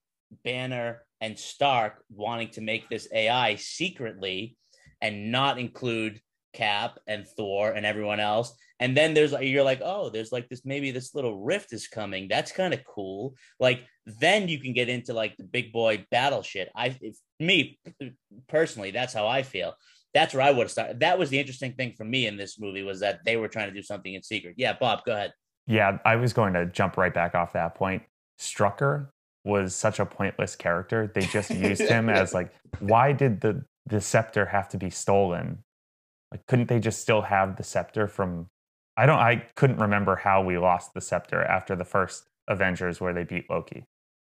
[0.44, 4.56] Banner and Stark wanting to make this AI secretly
[5.00, 6.20] and not include
[6.52, 8.56] Cap and Thor and everyone else.
[8.80, 12.28] And then there's you're like, oh, there's like this maybe this little rift is coming.
[12.28, 13.34] That's kind of cool.
[13.60, 16.70] Like then you can get into like the big boy battle shit.
[16.74, 17.78] I if, me
[18.48, 19.74] personally, that's how I feel.
[20.14, 21.00] That's where I would have started.
[21.00, 23.68] That was the interesting thing for me in this movie was that they were trying
[23.68, 24.54] to do something in secret.
[24.56, 25.32] Yeah, Bob, go ahead.
[25.66, 28.02] Yeah, I was going to jump right back off that point.
[28.40, 29.08] Strucker
[29.46, 31.10] was such a pointless character.
[31.14, 35.62] They just used him as like, why did the the scepter have to be stolen?
[36.32, 38.48] Like, couldn't they just still have the scepter from?
[38.96, 39.18] I don't.
[39.18, 43.48] I couldn't remember how we lost the scepter after the first Avengers where they beat
[43.48, 43.84] Loki.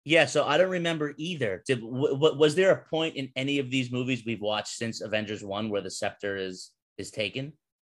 [0.04, 1.62] Yeah, so I don't remember either.
[1.66, 5.02] Did w- w- was there a point in any of these movies we've watched since
[5.02, 7.52] Avengers One where the scepter is is taken?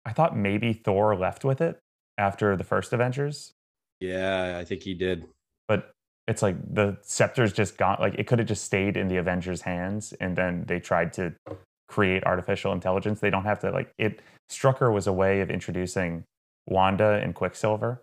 [0.04, 1.78] I thought maybe Thor left with it
[2.16, 3.52] after the first Avengers.
[4.00, 5.26] Yeah, I think he did.
[5.68, 5.92] But
[6.26, 9.62] it's like the scepter's just gone like it could have just stayed in the avengers
[9.62, 11.34] hands and then they tried to
[11.88, 13.20] create artificial intelligence.
[13.20, 14.22] They don't have to like it.
[14.50, 16.24] Strucker was a way of introducing
[16.66, 18.00] Wanda and Quicksilver,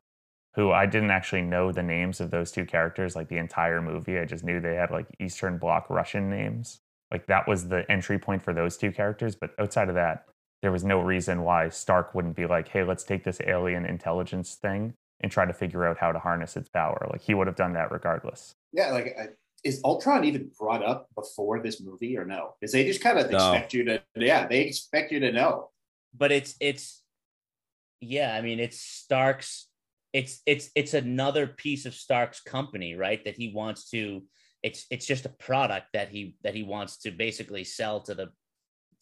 [0.55, 4.19] who I didn't actually know the names of those two characters like the entire movie.
[4.19, 6.79] I just knew they had like Eastern Bloc Russian names.
[7.11, 9.35] Like that was the entry point for those two characters.
[9.35, 10.25] But outside of that,
[10.61, 14.55] there was no reason why Stark wouldn't be like, hey, let's take this alien intelligence
[14.55, 17.07] thing and try to figure out how to harness its power.
[17.11, 18.53] Like he would have done that regardless.
[18.73, 19.15] Yeah, like
[19.63, 22.53] is Ultron even brought up before this movie or no?
[22.59, 23.37] Because they just kind of No.
[23.53, 25.71] expect you to, yeah, they expect you to know.
[26.15, 27.03] but it's it's
[27.99, 29.67] yeah i mean it's stark's
[30.13, 34.21] it's it's it's another piece of stark's company right that he wants to
[34.63, 38.27] it's it's just a product that he that he wants to basically sell to the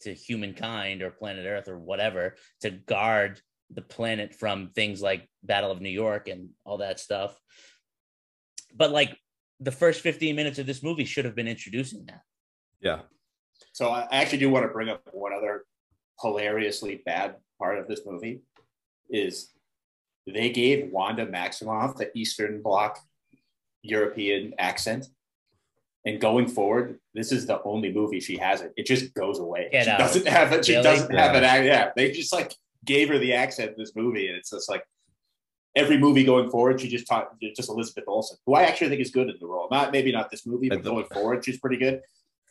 [0.00, 5.70] to humankind or planet earth or whatever to guard the planet from things like battle
[5.70, 7.38] of new york and all that stuff
[8.74, 9.16] but like
[9.60, 12.22] the first 15 minutes of this movie should have been introducing that
[12.80, 13.00] Yeah.
[13.72, 15.64] So I I actually do want to bring up one other
[16.22, 18.42] hilariously bad part of this movie
[19.10, 19.52] is
[20.26, 22.98] they gave Wanda Maximoff the Eastern Bloc
[23.82, 25.06] European accent.
[26.04, 28.72] And going forward, this is the only movie she has it.
[28.76, 29.68] It just goes away.
[29.72, 29.98] Get she out.
[29.98, 30.64] doesn't have it.
[30.66, 30.82] She Really?
[30.84, 31.38] doesn't have Yeah.
[31.38, 31.64] an act.
[31.66, 32.52] Yeah, they just like
[32.86, 34.82] gave her the accent in this movie, and it's just like
[35.74, 39.10] every movie going forward, she just taught just Elizabeth Olsen, who I actually think is
[39.10, 39.68] good in the role.
[39.70, 42.00] Not maybe not this movie, but thought- going forward, she's pretty good.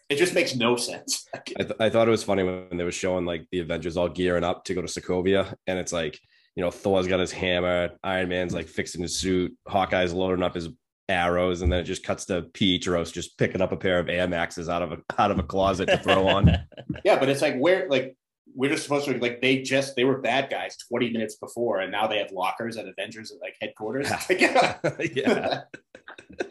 [0.08, 1.28] It just makes no sense.
[1.36, 4.08] I, th- I thought it was funny when they were showing like the Avengers all
[4.08, 6.20] gearing up to go to Sokovia, and it's like
[6.56, 10.54] you know Thor's got his hammer, Iron Man's like fixing his suit, Hawkeye's loading up
[10.54, 10.70] his
[11.10, 14.28] arrows, and then it just cuts to Pietros just picking up a pair of Air
[14.28, 16.56] Maxes out of a out of a closet to throw on.
[17.04, 18.16] Yeah, but it's like where like
[18.54, 21.92] we're just supposed to like they just they were bad guys 20 minutes before and
[21.92, 24.10] now they have lockers at Avengers at like headquarters.
[24.10, 24.40] Like,
[25.16, 25.62] yeah,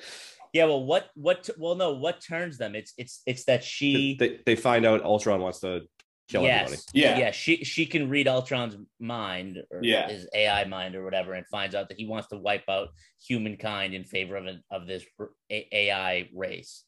[0.52, 2.76] Yeah, well, what what well no, what turns them?
[2.76, 5.80] It's it's it's that she they, they find out Ultron wants to
[6.28, 6.80] kill everybody.
[6.94, 7.18] Yeah.
[7.18, 10.08] yeah she she can read Ultron's mind or Yeah.
[10.08, 12.88] his AI mind or whatever and finds out that he wants to wipe out
[13.20, 16.84] humankind in favor of an, of this r- A- AI race.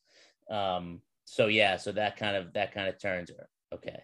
[0.51, 1.01] Um.
[1.25, 3.49] So yeah, so that kind of that kind of turns her.
[3.75, 3.99] Okay.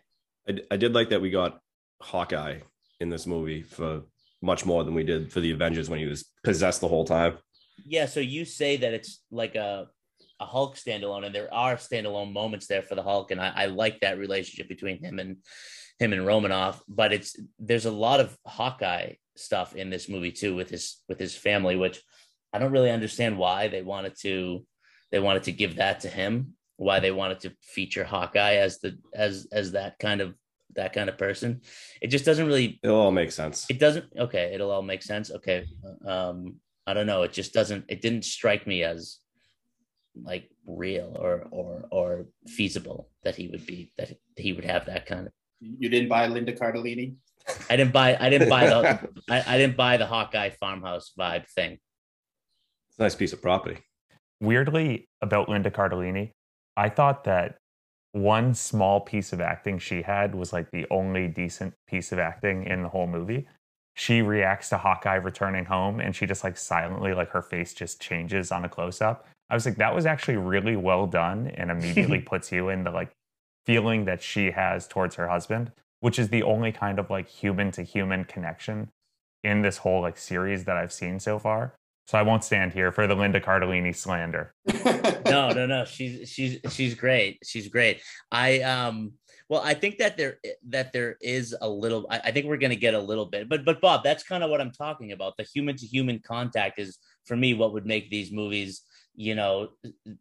[0.49, 1.61] I, I did like that we got
[2.01, 2.59] Hawkeye
[3.01, 4.03] in this movie for
[4.41, 7.39] much more than we did for the Avengers when he was possessed the whole time.
[7.85, 8.07] Yeah.
[8.07, 9.89] So you say that it's like a
[10.41, 13.67] a Hulk standalone, and there are standalone moments there for the Hulk, and I, I
[13.67, 15.37] like that relationship between him and
[15.99, 16.83] him and Romanoff.
[16.89, 21.19] But it's there's a lot of Hawkeye stuff in this movie too with his with
[21.19, 22.03] his family, which
[22.53, 24.67] I don't really understand why they wanted to
[25.11, 28.99] they wanted to give that to him, why they wanted to feature Hawkeye as the
[29.15, 30.35] as as that kind of
[30.75, 31.61] that kind of person.
[32.01, 33.67] It just doesn't really It'll all make sense.
[33.69, 35.59] it doesn't okay it'll all make sense okay
[36.07, 36.37] um
[36.89, 39.19] i don't know it just doesn't it didn't strike me as
[40.31, 45.05] like real or or or feasible that he would be that he would have that
[45.07, 47.15] kind of you didn't buy Linda Cardellini?
[47.71, 48.81] i didn't buy i didn't buy the
[49.35, 51.73] I, I didn't buy the hawkeye farmhouse vibe thing
[52.89, 53.79] It's a nice piece of property.
[54.41, 56.33] weirdly about Linda Cardellini,
[56.77, 57.57] I thought that
[58.13, 62.65] one small piece of acting she had was like the only decent piece of acting
[62.65, 63.49] in the whole movie.
[63.95, 68.01] She reacts to Hawkeye returning home and she just like silently, like her face just
[68.01, 69.27] changes on a close up.
[69.51, 72.91] I was like, that was actually really well done and immediately puts you in the
[72.91, 73.11] like
[73.67, 77.71] feeling that she has towards her husband, which is the only kind of like human
[77.73, 78.89] to human connection
[79.45, 81.75] in this whole like series that I've seen so far.
[82.07, 84.55] So I won't stand here for the Linda Cardellini slander.
[85.25, 85.85] no no no.
[85.85, 87.39] She's she's she's great.
[87.45, 88.03] She's great.
[88.31, 89.13] I um
[89.49, 90.39] well i think that there
[90.69, 93.49] that there is a little i, I think we're going to get a little bit
[93.49, 95.37] but but bob that's kind of what i'm talking about.
[95.37, 98.83] The human to human contact is for me what would make these movies
[99.15, 99.69] you know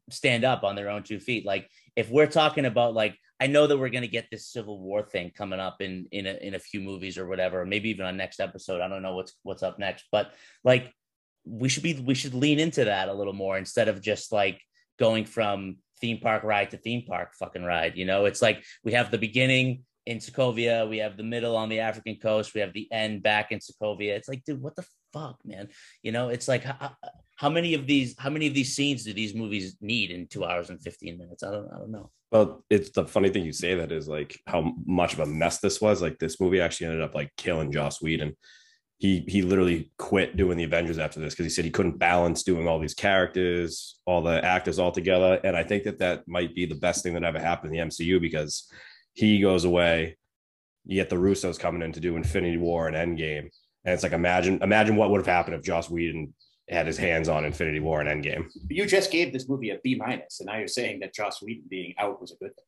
[0.09, 1.45] stand up on their own two feet.
[1.45, 4.79] Like if we're talking about like i know that we're going to get this civil
[4.79, 8.05] war thing coming up in in a, in a few movies or whatever maybe even
[8.05, 8.81] on next episode.
[8.81, 10.93] I don't know what's what's up next but like
[11.45, 14.61] we should be we should lean into that a little more instead of just like
[14.99, 17.95] going from theme park ride to theme park fucking ride.
[17.95, 21.69] You know, it's like we have the beginning in Sokovia, we have the middle on
[21.69, 24.15] the African coast, we have the end back in Sokovia.
[24.15, 25.69] It's like, dude, what the fuck, man?
[26.01, 26.95] You know, it's like how,
[27.35, 30.45] how many of these how many of these scenes do these movies need in two
[30.45, 31.43] hours and fifteen minutes?
[31.43, 32.11] I don't I don't know.
[32.31, 35.59] Well, it's the funny thing you say that is like how much of a mess
[35.59, 36.01] this was.
[36.01, 38.35] Like this movie actually ended up like killing Joss Whedon.
[39.01, 42.43] He he literally quit doing the Avengers after this because he said he couldn't balance
[42.43, 45.41] doing all these characters, all the actors all together.
[45.43, 47.89] And I think that that might be the best thing that ever happened in the
[47.89, 48.71] MCU because
[49.13, 50.17] he goes away.
[50.85, 53.49] You get the Russos coming in to do Infinity War and Endgame,
[53.85, 56.35] and it's like imagine imagine what would have happened if Joss Whedon
[56.69, 58.45] had his hands on Infinity War and Endgame.
[58.69, 61.65] you just gave this movie a B minus, and now you're saying that Joss Whedon
[61.67, 62.65] being out was a good thing.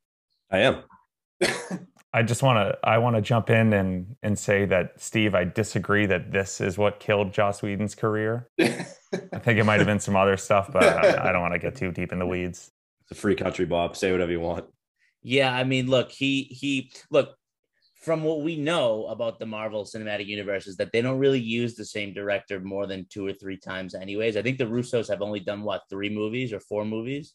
[0.51, 1.87] I am.
[2.13, 2.19] thing.
[2.19, 5.43] I just want to I want to jump in and and say that Steve, I
[5.45, 8.49] disagree that this is what killed Joss Whedon's career.
[8.59, 11.59] I think it might have been some other stuff, but I, I don't want to
[11.59, 12.71] get too deep in the weeds.
[13.03, 13.95] It's a free country, Bob.
[13.95, 14.65] Say whatever you want.
[15.21, 17.35] Yeah, I mean, look, he he look
[17.95, 21.75] from what we know about the Marvel Cinematic Universe is that they don't really use
[21.75, 24.35] the same director more than two or three times, anyways.
[24.35, 27.33] I think the Russos have only done what three movies or four movies.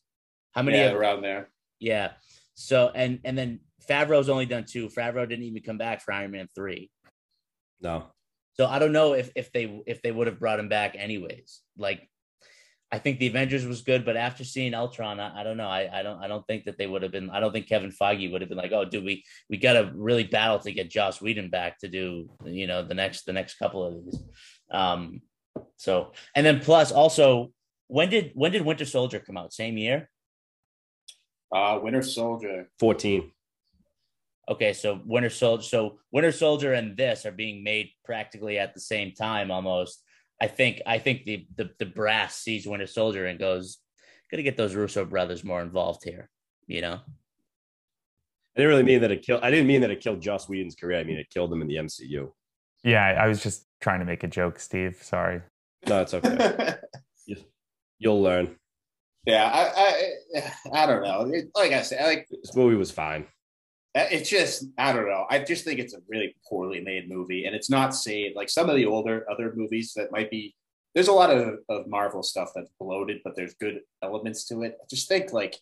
[0.52, 0.76] How many?
[0.78, 1.50] yeah, have- around there.
[1.78, 2.12] yeah.
[2.54, 4.88] So and and then Favreau's only done two.
[4.88, 6.90] Favreau didn't even come back for Iron Man three.
[7.80, 8.06] No.
[8.54, 11.60] So I don't know if if they if they would have brought him back anyways.
[11.76, 12.08] Like
[12.90, 15.68] I think the Avengers was good, but after seeing Ultron, I, I don't know.
[15.68, 17.28] I, I don't I don't think that they would have been.
[17.30, 19.92] I don't think Kevin Feige would have been like, oh, dude, we we got to
[19.94, 23.58] really battle to get Joss Whedon back to do you know the next the next
[23.58, 24.22] couple of these.
[24.70, 25.20] Um,
[25.76, 27.52] so and then plus also
[27.88, 29.52] when did when did Winter Soldier come out?
[29.52, 30.08] Same year.
[31.54, 32.70] Uh, Winter Soldier.
[32.78, 33.32] 14.
[34.48, 38.80] Okay, so Winter Soldier, so Winter Soldier and this are being made practically at the
[38.80, 40.02] same time, almost.
[40.40, 43.78] I think I think the the, the brass sees Winter Soldier and goes,
[44.30, 46.30] "Got to get those Russo brothers more involved here,"
[46.66, 46.94] you know.
[48.56, 49.40] I didn't really mean that it killed.
[49.42, 50.98] I didn't mean that it killed Joss Whedon's career.
[50.98, 52.32] I mean it killed him in the MCU.
[52.82, 54.98] Yeah, I, I was just trying to make a joke, Steve.
[55.02, 55.42] Sorry.
[55.86, 56.74] No, it's okay.
[57.98, 58.56] You'll learn.
[59.26, 61.28] yeah, I, I I don't know.
[61.32, 63.26] It, like I said, like This movie was fine.
[63.98, 65.26] Uh, it's just I don't know.
[65.28, 68.36] I just think it's a really poorly made movie, and it's not saved.
[68.36, 70.54] Like some of the older other movies that might be.
[70.94, 74.76] There's a lot of, of Marvel stuff that's bloated, but there's good elements to it.
[74.80, 75.56] I just think like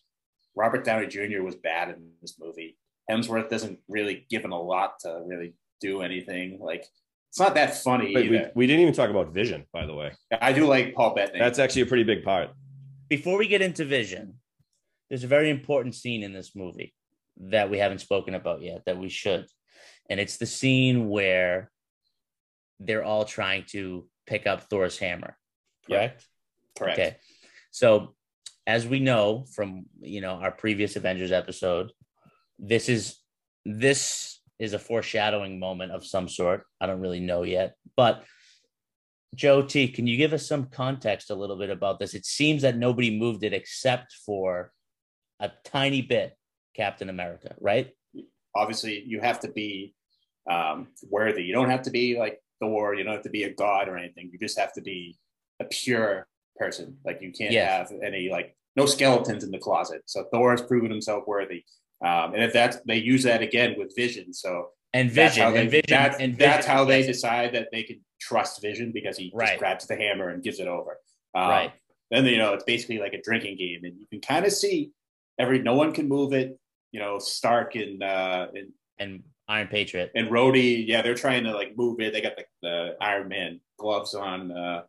[0.55, 1.41] Robert Downey Jr.
[1.41, 2.77] was bad in this movie.
[3.11, 6.59] Hemsworth doesn't really give him a lot to really do anything.
[6.61, 6.85] Like
[7.29, 10.11] it's not that funny Wait, we, we didn't even talk about Vision, by the way.
[10.41, 11.39] I do like Paul Bettany.
[11.39, 12.49] That's actually a pretty big part.
[13.09, 14.35] Before we get into Vision,
[15.09, 16.93] there's a very important scene in this movie
[17.39, 19.45] that we haven't spoken about yet that we should,
[20.09, 21.71] and it's the scene where
[22.79, 25.37] they're all trying to pick up Thor's hammer.
[25.87, 25.99] Yep.
[25.99, 26.27] Correct.
[26.77, 26.99] correct.
[26.99, 27.17] Okay.
[27.71, 28.15] So,
[28.65, 31.91] as we know from you know our previous Avengers episode,
[32.59, 33.17] this is
[33.65, 36.63] this is a foreshadowing moment of some sort.
[36.81, 38.23] I don't really know yet, but
[39.35, 42.13] Joe T, can you give us some context a little bit about this?
[42.13, 44.71] It seems that nobody moved it except for
[45.39, 46.36] a tiny bit
[46.77, 47.93] Captain America, right?
[48.55, 49.93] obviously you have to be
[50.49, 51.43] um, worthy.
[51.43, 52.95] You don't have to be like Thor.
[52.95, 54.29] You don't have to be a god or anything.
[54.31, 55.15] You just have to be
[55.59, 56.97] a pure person.
[57.05, 57.77] Like you can't Yeah.
[57.77, 60.01] have any like no skeletons in the closet.
[60.07, 61.65] So Thor has proven himself worthy.
[62.03, 64.33] Um, and if that's they use that again with Vision.
[64.33, 67.99] So And Vision, they, and Vision, that's, and that's how they decide that they can
[68.19, 69.49] trust Vision because he Right.
[69.49, 70.97] just grabs the hammer and gives it over.
[71.35, 71.71] Um, Right.
[72.09, 74.91] Then you know it's basically like a drinking game, and you can kind of see
[75.37, 76.57] every no one can move it.
[76.91, 80.11] You know, Stark and uh, and and Iron Patriot.
[80.15, 82.13] and Rhodey, yeah, they're trying to like move it.
[82.13, 84.51] They got the, the Iron Man gloves on.
[84.51, 84.83] Uh,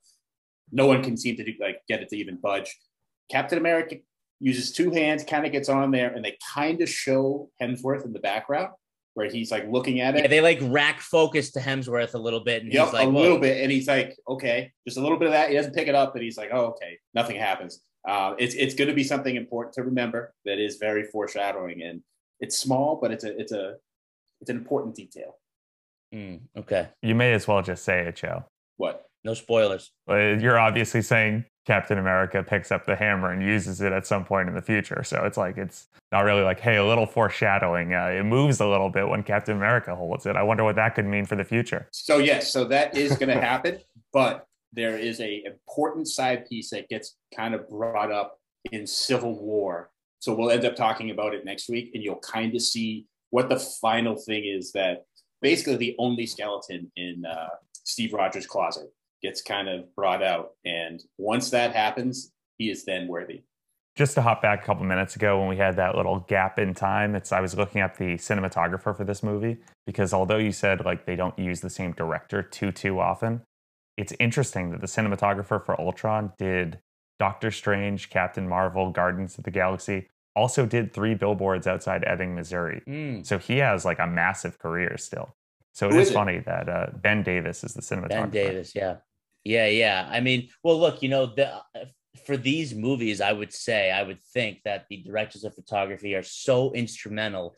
[0.72, 2.76] no one can seem to do, like get it to even budge.
[3.30, 3.96] Captain America
[4.40, 8.12] uses two hands, kind of gets on there, and they kind of show Hemsworth in
[8.12, 8.68] the background
[9.14, 10.22] where he's like looking at it.
[10.22, 13.10] Yeah, they like rack focus to Hemsworth a little bit, and Yep, he's like, a
[13.10, 15.50] "Whoa." little bit, and he's like, okay, just a little bit of that.
[15.50, 17.82] He doesn't pick it up, but he's like, oh, okay, nothing happens.
[18.06, 22.02] Uh, it's it's going to be something important to remember that is very foreshadowing, and
[22.40, 23.76] it's small, but it's a it's a
[24.40, 25.36] it's an important detail.
[26.14, 28.44] Mm, okay, You may as well just say it, Joe.
[28.76, 29.08] What?
[29.24, 29.90] no spoilers.
[30.08, 34.48] You're obviously saying Captain America picks up the hammer and uses it at some point
[34.48, 35.02] in the future.
[35.04, 37.92] So it's like, it's not really like, hey, a little foreshadowing.
[37.92, 40.36] Uh, it moves a little bit when Captain America holds it.
[40.36, 41.88] I wonder what that could mean for the future.
[41.92, 43.78] So yes, so that is going to happen,
[44.12, 48.38] but there is a important side piece that gets kind of brought up
[48.72, 49.90] in Civil War.
[50.20, 53.48] So we'll end up talking about it next week, and you'll kind of see what
[53.48, 55.04] the final thing is that
[55.40, 61.02] basically the only skeleton in uh, Steve Rogers' closet gets kind of brought out, and
[61.18, 63.42] once that happens, he is then worthy.
[63.96, 66.72] Just to hop back a couple minutes ago when we had that little gap in
[66.72, 70.84] time, it's I was looking up the cinematographer for this movie because although you said
[70.84, 73.42] like they don't use the same director too too often,
[73.98, 76.78] it's interesting that the cinematographer for Ultron did
[77.18, 82.80] Doctor Strange, Captain Marvel, Guardians of the Galaxy, also did three billboards outside Ebbing, Missouri.
[82.86, 85.34] Mm, So he has like a massive career still.
[85.72, 86.14] So it Who is is it?
[86.14, 88.08] funny that uh, Ben Davis is the cinematographer.
[88.08, 88.96] Ben Davis, yeah,
[89.44, 90.08] yeah, yeah.
[90.10, 91.60] I mean, well, look, you know, the
[92.24, 96.22] for these movies, I would say, I would think that the directors of photography are
[96.22, 97.56] so instrumental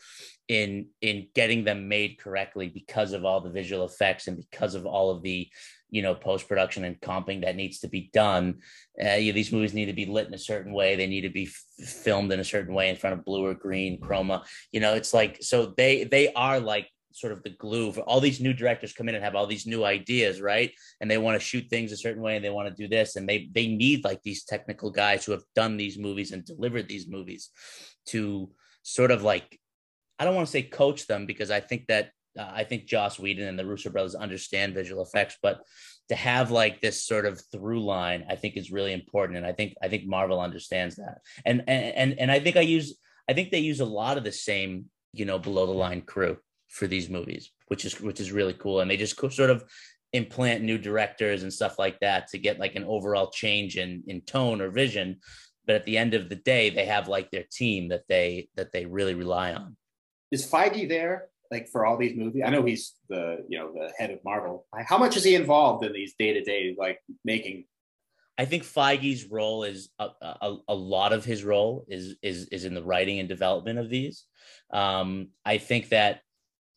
[0.49, 4.87] in in getting them made correctly because of all the visual effects and because of
[4.87, 5.49] all of the
[5.91, 8.61] you know post production and comping that needs to be done.
[9.03, 10.97] Uh, you know, these movies need to be lit in a certain way.
[10.97, 13.55] They need to be f- filmed in a certain way in front of blue or
[13.55, 14.45] green chroma.
[14.73, 18.21] You know, it's like so they they are like sort of the glue for all
[18.21, 21.39] these new directors come in and have all these new ideas right and they want
[21.39, 23.67] to shoot things a certain way and they want to do this and they they
[23.67, 27.51] need like these technical guys who have done these movies and delivered these movies
[28.07, 28.51] to
[28.83, 29.59] sort of like
[30.19, 32.11] i don't want to say coach them because i think that
[32.41, 35.61] uh, i think joss whedon and the russo brothers understand visual effects but
[36.09, 39.53] to have like this sort of through line i think is really important and i
[39.53, 43.33] think i think marvel understands that and and and, and i think i use i
[43.33, 46.37] think they use a lot of the same you know below the line crew
[46.71, 48.81] for these movies, which is which is really cool.
[48.81, 49.65] And they just sort of
[50.13, 54.23] implant new directors and stuff like that to get like an overall change in in
[54.23, 55.21] tone or vision.
[55.67, 58.73] But at the end of the day, they have like their team that they that
[58.73, 59.77] they really rely on.
[60.31, 62.43] Is Feige there like for all these movies?
[62.45, 64.67] I know he's the you know the head of Marvel.
[64.87, 67.65] How much is he involved in these day to day like making?
[68.39, 72.65] I think Feige's role is a, a, a, lot of his role is is is
[72.65, 74.25] in the writing and development of these.
[74.73, 76.21] Um, I think that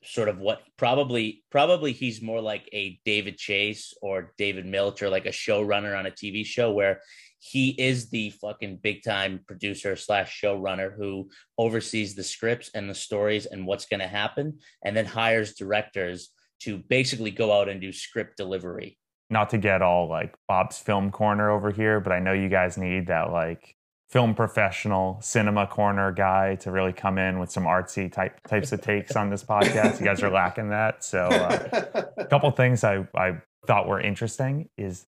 [0.04, 5.10] sort of what probably probably he's more like a David Chase or David Milch or
[5.10, 7.00] like a showrunner on a TV show where
[7.46, 12.96] he is the fucking big time producer slash showrunner who oversees the scripts and the
[12.96, 16.30] stories and what's going to happen and then hires directors
[16.62, 18.98] to basically go out and do script delivery
[19.30, 22.78] not to get all like bob's film corner over here but i know you guys
[22.78, 23.76] need that like
[24.10, 28.80] film professional cinema corner guy to really come in with some artsy type types of
[28.80, 30.00] takes on this podcast.
[30.00, 31.04] You guys are lacking that.
[31.04, 35.08] So uh, a couple things I, I thought were interesting is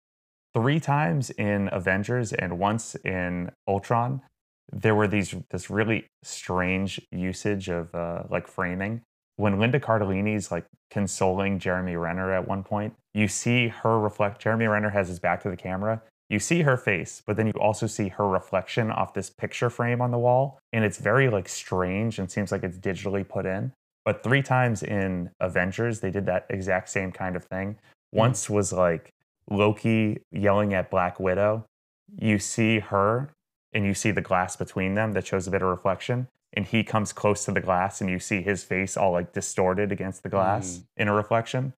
[0.53, 4.21] three times in Avengers and once in Ultron,
[4.71, 9.01] there were these this really strange usage of uh, like framing.
[9.37, 14.41] When Linda Cardellini's like consoling Jeremy Renner at one point, you see her reflect.
[14.41, 17.53] Jeremy Renner has his back to the camera, you see her face, but then you
[17.53, 20.59] also see her reflection off this picture frame on the wall.
[20.71, 23.73] And it's very like strange and seems like it's digitally put in.
[24.05, 27.77] But three times in Avengers, they did that exact same kind of thing.
[28.13, 28.17] Hmm.
[28.17, 29.11] Once was like
[29.49, 31.65] Loki yelling at Black Widow.
[32.17, 33.31] You see her
[33.73, 36.27] and you see the glass between them that shows a bit of reflection.
[36.53, 39.91] And he comes close to the glass and you see his face all like distorted
[39.91, 40.83] against the glass mm.
[40.97, 41.73] in a reflection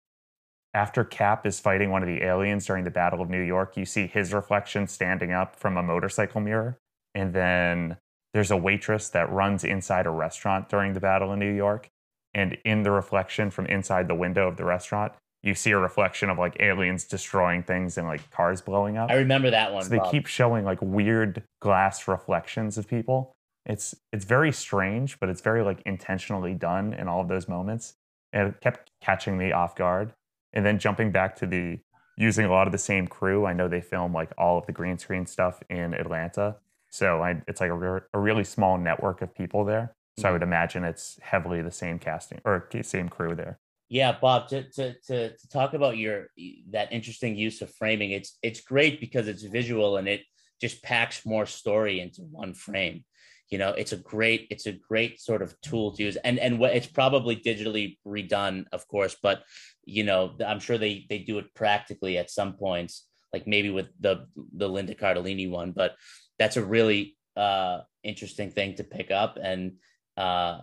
[0.74, 3.86] after Cap is fighting one of the aliens during the Battle of New York, you
[3.86, 6.78] see his reflection standing up from a motorcycle mirror.
[7.16, 7.98] And then
[8.34, 11.90] there's a waitress that runs inside a restaurant during the Battle of New York.
[12.34, 16.30] And in the reflection from inside the window of the restaurant, you see a reflection
[16.30, 19.10] of like aliens destroying things and like cars blowing up.
[19.10, 19.84] I remember that one.
[19.84, 20.12] So they Bob.
[20.12, 23.34] keep showing like weird glass reflections of people.
[23.66, 27.94] It's it's very strange, but it's very like intentionally done in all of those moments.
[28.34, 30.14] And it kept catching me off guard.
[30.54, 31.80] And then jumping back to the
[32.18, 33.46] using a lot of the same crew.
[33.46, 36.58] I know they film like all of the green screen stuff in Atlanta.
[36.90, 39.94] So I, it's like a, re- a really small network of people there.
[40.18, 40.50] So I would mm-hmm.
[40.50, 43.60] imagine it's heavily the same casting or same crew there.
[43.90, 44.48] Yeah, Bob.
[44.50, 46.28] To, to to to talk about your
[46.70, 50.22] that interesting use of framing, it's it's great because it's visual and it
[50.62, 53.04] just packs more story into one frame
[53.50, 56.60] you know it's a great it's a great sort of tool to use and and
[56.60, 59.44] what it's probably digitally redone of course but
[59.86, 63.88] you know i'm sure they they do it practically at some points like maybe with
[64.00, 64.26] the
[64.56, 65.96] the linda cardellini one but
[66.38, 69.74] that's a really uh interesting thing to pick up and
[70.18, 70.60] uh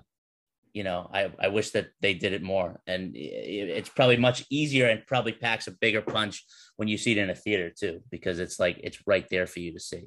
[0.76, 4.86] you know i i wish that they did it more and it's probably much easier
[4.88, 6.44] and probably packs a bigger punch
[6.76, 9.60] when you see it in a theater too because it's like it's right there for
[9.60, 10.04] you to see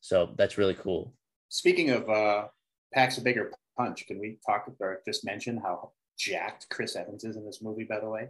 [0.00, 1.12] so that's really cool
[1.52, 2.44] Speaking of uh,
[2.94, 7.36] packs a bigger punch, can we talk or just mention how jacked Chris Evans is
[7.36, 7.84] in this movie?
[7.84, 8.28] By the way,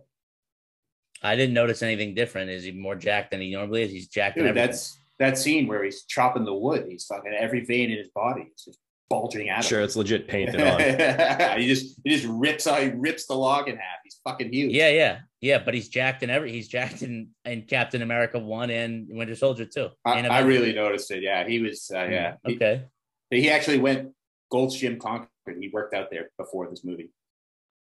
[1.23, 2.51] I didn't notice anything different.
[2.51, 3.93] Is he more jacked than he normally is?
[3.93, 4.39] He's jacked.
[4.39, 6.87] Dude, that's that scene where he's chopping the wood.
[6.89, 8.49] He's fucking every vein in his body.
[8.51, 8.81] It's just
[9.13, 9.63] bulging out.
[9.63, 10.61] Sure, it's legit painted
[11.53, 11.61] on.
[11.61, 12.83] he just he just rips out.
[12.83, 13.99] He rips the log in half.
[14.03, 14.73] He's fucking huge.
[14.73, 15.59] Yeah, yeah, yeah.
[15.63, 16.51] But he's jacked in every.
[16.51, 19.91] He's jacked in, in Captain America one and Winter Soldier two.
[20.05, 21.23] I, I really noticed it.
[21.23, 21.91] Yeah, he was.
[21.95, 22.35] Uh, yeah.
[22.49, 22.85] Okay.
[23.31, 24.13] He actually went
[24.51, 25.29] Gold's Gym Concord.
[25.61, 27.11] He worked out there before this movie.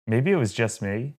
[0.05, 1.15] Maybe it was just me.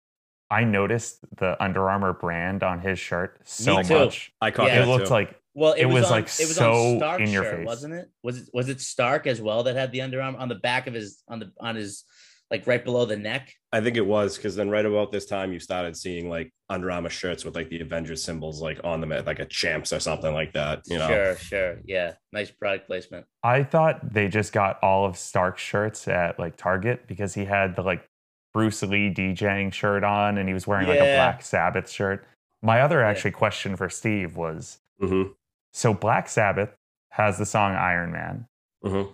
[0.50, 4.32] I noticed the Under Armour brand on his shirt so much.
[4.40, 4.84] I caught yeah.
[4.84, 4.88] it.
[4.88, 5.14] looked too.
[5.14, 7.58] like well, it, it was, was on, like it was so Stark in your shirt,
[7.58, 8.12] face, wasn't it?
[8.24, 10.86] Was it was it Stark as well that had the Under Armour on the back
[10.86, 12.04] of his on the on his
[12.52, 13.52] like right below the neck.
[13.74, 16.92] I think it was because then right about this time you started seeing like Under
[16.92, 20.00] Armour shirts with like the Avengers symbols like on them at like a champs or
[20.00, 20.84] something like that.
[20.86, 21.82] You know, Sure, sure.
[21.86, 22.14] Yeah.
[22.32, 23.26] Nice product placement.
[23.44, 27.76] I thought they just got all of Stark's shirts at like Target because he had
[27.76, 28.08] the like
[28.54, 32.26] Bruce Lee DJing shirt on and he was wearing like a Black Sabbath shirt.
[32.62, 33.10] My other Yeah.
[33.10, 35.32] actually question for Steve was Mm-hmm.
[35.78, 36.70] So Black Sabbath
[37.12, 38.48] has the song Iron Man
[38.84, 39.12] Mm-hmm.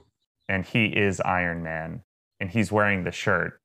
[0.50, 2.04] and he is Iron Man
[2.40, 3.60] and he's wearing the shirt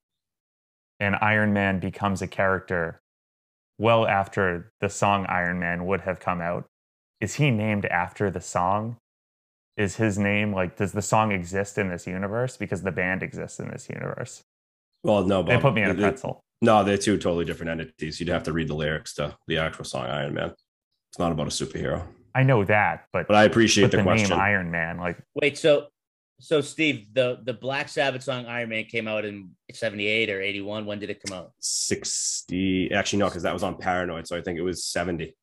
[1.00, 3.00] and Iron Man becomes a character
[3.78, 6.66] well after the song Iron Man would have come out.
[7.20, 8.96] Is he named after the song?
[9.76, 13.58] Is his name like does the song exist in this universe because the band exists
[13.60, 14.42] in this universe?
[15.04, 16.40] Well, no, They put me in a pretzel.
[16.60, 18.18] No, they're two totally different entities.
[18.18, 20.54] You'd have to read the lyrics to the actual song Iron Man.
[21.10, 22.02] It's not about a superhero.
[22.34, 24.30] I know that, but But I appreciate with the, the, question.
[24.30, 25.88] name Iron Man, like Wait, so
[26.40, 30.86] so Steve, the the Black Sabbath song Iron Man came out in 78 or 81.
[30.86, 31.52] When did it come out?
[31.58, 35.34] 60 actually no, because that was on Paranoid, so I think it was 70.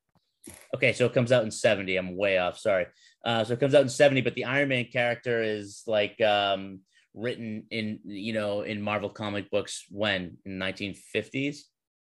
[0.74, 1.96] Okay, so it comes out in 70.
[1.96, 2.58] I'm way off.
[2.58, 2.86] Sorry.
[3.24, 6.80] Uh, so it comes out in 70, but the Iron Man character is like um,
[7.14, 10.38] written in, you know, in Marvel comic books when?
[10.44, 11.58] In 1950s,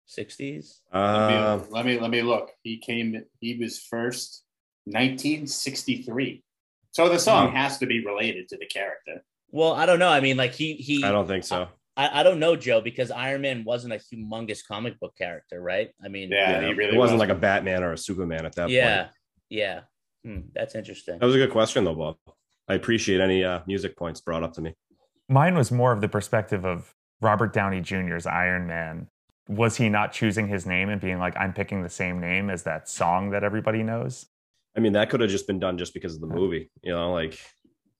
[0.07, 0.79] 60s?
[0.93, 2.51] Let me, Uh, let me let me look.
[2.61, 3.23] He came.
[3.39, 4.43] He was first
[4.91, 6.43] 1963.
[6.91, 7.55] So the song Hmm.
[7.55, 9.23] has to be related to the character.
[9.51, 10.09] Well, I don't know.
[10.09, 11.67] I mean, like he, he, I don't think so.
[11.95, 15.89] I, I don't know, Joe, because Iron Man wasn't a humongous comic book character, right?
[16.03, 17.27] I mean, Yeah, Yeah, he really it wasn't was.
[17.27, 19.11] like a Batman or a Superman at that yeah, point.
[19.49, 19.79] yeah.
[20.23, 21.19] Hmm, that's interesting.
[21.19, 22.17] That was a good question though, Bob.
[22.67, 24.73] I appreciate any uh, music points brought up to me.
[25.29, 29.07] mine was more of the perspective of Robert Downey Jr.'s Iron Man.
[29.47, 32.63] Was he not choosing his name and being like, I'm picking the same name as
[32.63, 34.25] that song that everybody knows?
[34.77, 37.11] I mean, that could have just been done just because of the movie, you know,
[37.11, 37.39] like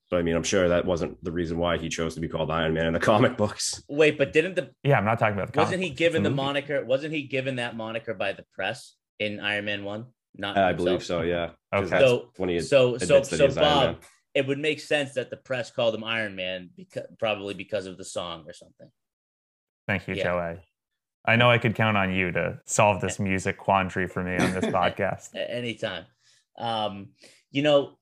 [0.10, 2.50] but I mean, I'm sure that wasn't the reason why he chose to be called
[2.50, 3.84] Iron Man in the comic books.
[3.90, 6.36] Wait, but didn't the Yeah, I'm not talking about the wasn't he given it's the
[6.36, 6.86] moniker?
[6.86, 10.06] Wasn't he given that moniker by the press in Iron Man One?
[10.36, 10.86] Not I himself?
[10.86, 11.50] believe so, yeah.
[11.74, 12.00] Okay.
[12.00, 14.04] So- when he So, so, so, Bob,
[14.34, 17.98] it would make sense that the press called him Iron Man because probably because of
[17.98, 18.90] the song or something.
[19.88, 20.24] Thank you, Yeah.
[20.24, 20.62] Joe A.
[21.30, 24.54] I know I could count on you to solve this music quandary for me on
[24.54, 25.34] this podcast.
[25.34, 26.06] A- anytime.
[26.58, 27.10] Um,
[27.52, 27.98] you know,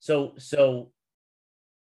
[0.00, 0.90] so so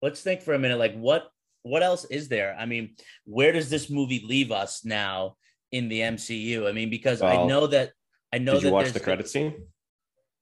[0.03, 0.79] let's think for a minute.
[0.79, 1.31] Like, what
[1.63, 2.57] what else is there?
[2.59, 2.95] I mean,
[3.25, 5.37] where does this movie leave us now
[5.73, 6.69] in the MCU?
[6.69, 7.93] I mean, because I know that
[8.33, 9.55] I know Did that you watch the credit scene?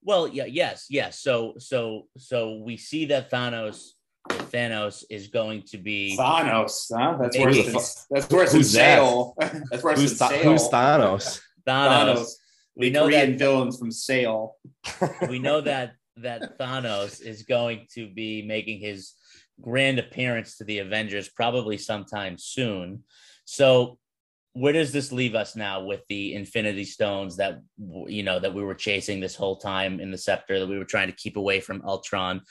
[0.03, 1.21] Well, yeah, yes, yes.
[1.21, 3.91] So so so we see that Thanos
[4.29, 7.17] Thanos is going to be Thanos, huh?
[7.21, 7.47] That's Maybe.
[7.47, 8.99] worse Who than that's worse than Who's that?
[8.99, 9.35] Sale.
[9.71, 10.51] That's worse Who's, than Tha- Sale.
[10.53, 11.41] who's Thanos?
[11.67, 12.17] Thanos.
[12.17, 12.31] Thanos.
[12.79, 14.55] We know Korean that villain from Sale.
[15.29, 19.15] we know that that Thanos is going to be making his
[19.61, 23.05] grand appearance to the Avengers probably sometime soon.
[23.45, 23.99] So
[24.53, 27.61] where does this leave us now with the Infinity Stones that
[28.07, 30.85] you know that we were chasing this whole time in the Scepter that we were
[30.85, 32.43] trying to keep away from Ultron?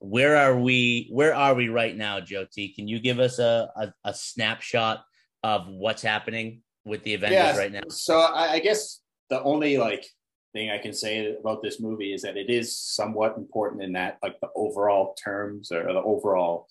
[0.00, 1.08] Where are we?
[1.12, 2.74] Where are we right now, Joe T?
[2.74, 5.04] Can you give us a a, a snapshot
[5.42, 7.58] of what's happening with the Avengers Yeah.
[7.58, 7.82] right now?
[7.88, 9.00] So I, I guess
[9.34, 10.06] the only like
[10.52, 14.18] thing I can say about this movie is that it is somewhat important in that
[14.22, 16.68] like the overall terms or the overall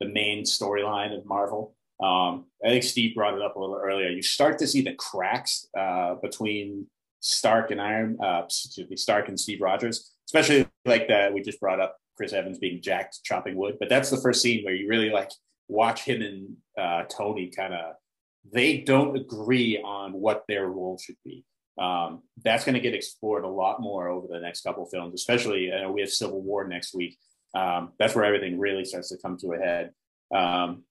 [0.00, 1.74] the main storyline of Marvel.
[2.02, 4.08] Um, I think Steve brought it up a little earlier.
[4.08, 6.86] You start to see the cracks uh, between
[7.20, 11.60] Stark and Iron, uh, excuse me, Stark and Steve Rogers, especially like that we just
[11.60, 13.76] brought up Chris Evans being jacked chopping wood.
[13.78, 15.30] But that's the first scene where you really like
[15.68, 17.96] watch him and uh, Tony kind of
[18.50, 21.44] they don't agree on what their role should be.
[21.78, 25.14] Um, that's going to get explored a lot more over the next couple of films,
[25.14, 27.18] especially uh, we have Civil War next week.
[27.54, 29.92] Um, that's where everything really starts to come to a head.
[30.34, 30.84] Um,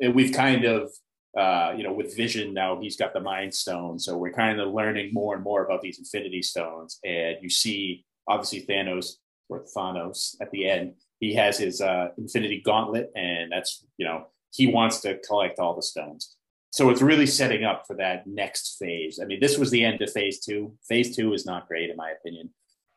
[0.00, 0.90] we've kind of,
[1.36, 4.72] uh, you know, with Vision now, he's got the Mind Stone, so we're kind of
[4.72, 6.98] learning more and more about these Infinity Stones.
[7.04, 9.14] And you see, obviously, Thanos
[9.48, 14.26] or Thanos at the end, he has his uh, Infinity Gauntlet, and that's you know
[14.52, 16.36] he wants to collect all the stones.
[16.72, 19.20] So it's really setting up for that next phase.
[19.22, 20.74] I mean, this was the end of phase two.
[20.88, 22.48] Phase two is not great, in my opinion,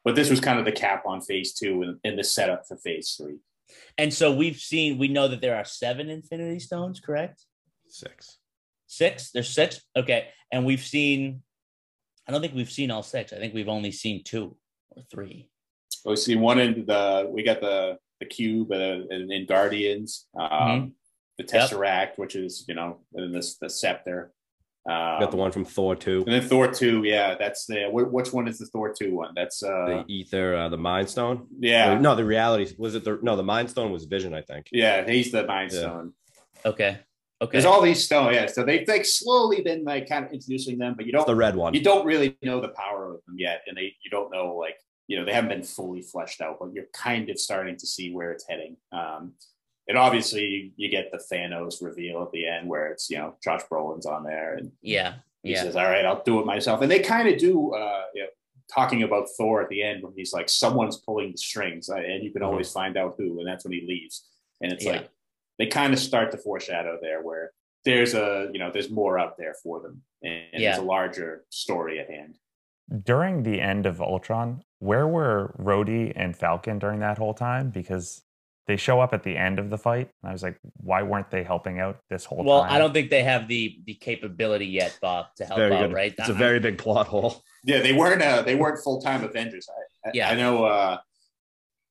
[0.06, 2.78] but this was kind of the cap on phase two and, and the setup for
[2.78, 3.36] phase three.
[3.98, 7.44] And so we've seen, we know that there are seven Infinity Stones, correct?
[7.90, 8.38] Six.
[8.88, 9.32] Six?
[9.32, 9.82] There's six?
[9.96, 10.30] Okay.
[10.54, 11.42] And we've seen,
[12.28, 13.34] I don't think we've seen all six.
[13.34, 14.56] I think we've only seen two
[14.92, 15.50] or three.
[16.06, 20.50] We see one in the we got the the cube uh, in, in Guardians, um,
[20.50, 20.92] Mhm.
[21.38, 24.32] The Tesseract, which is you know, and then this the scepter.
[24.88, 26.26] Um, got the one from Thor 2.
[26.28, 29.32] and then Thor two, yeah, that's the wh- which one is the Thor two one?
[29.36, 31.48] That's uh, the ether, uh, the Mind Stone.
[31.60, 34.68] yeah, no, the reality was it the no the Mind Stone was Vision, I think.
[34.72, 35.80] yeah, he's the Mind Yeah.
[35.80, 36.14] Stone.
[36.66, 37.00] Okay.
[37.42, 37.52] Okay.
[37.52, 38.46] There's all these stone, yeah.
[38.46, 41.36] So they've like slowly been like kind of introducing them, but you don't it's the
[41.36, 41.74] red one.
[41.74, 44.78] You don't really know the power of them yet, and they you don't know like
[45.08, 48.14] you know they haven't been fully fleshed out, but you're kind of starting to see
[48.14, 48.78] where it's heading.
[48.92, 49.34] Um,
[49.88, 53.62] and obviously you get the Thanos reveal at the end where it's you know Josh
[53.72, 55.64] Brolin's on there and yeah he yeah.
[55.64, 58.30] says all right I'll do it myself and they kind of do uh, you know,
[58.74, 62.24] talking about Thor at the end when he's like someone's pulling the strings uh, and
[62.24, 62.52] you can mm-hmm.
[62.52, 64.26] always find out who and that's when he leaves
[64.62, 64.94] and it's yeah.
[64.94, 65.10] like
[65.60, 67.52] they kind of start to foreshadow there where
[67.84, 70.72] there's a you know there's more out there for them and, and yeah.
[70.72, 72.38] there's a larger story at hand
[73.04, 77.70] during the end of Ultron, where were Rhodey and Falcon during that whole time?
[77.70, 78.22] Because
[78.68, 80.10] they show up at the end of the fight.
[80.24, 82.68] And I was like, why weren't they helping out this whole well, time?
[82.68, 85.88] Well, I don't think they have the the capability yet, Bob, to help very out,
[85.88, 85.94] good.
[85.94, 86.16] right?
[86.18, 87.44] It's a very big plot hole.
[87.64, 89.68] Yeah, they weren't uh, they weren't full time Avengers.
[90.06, 90.66] I, yeah, I know.
[90.66, 90.98] Uh,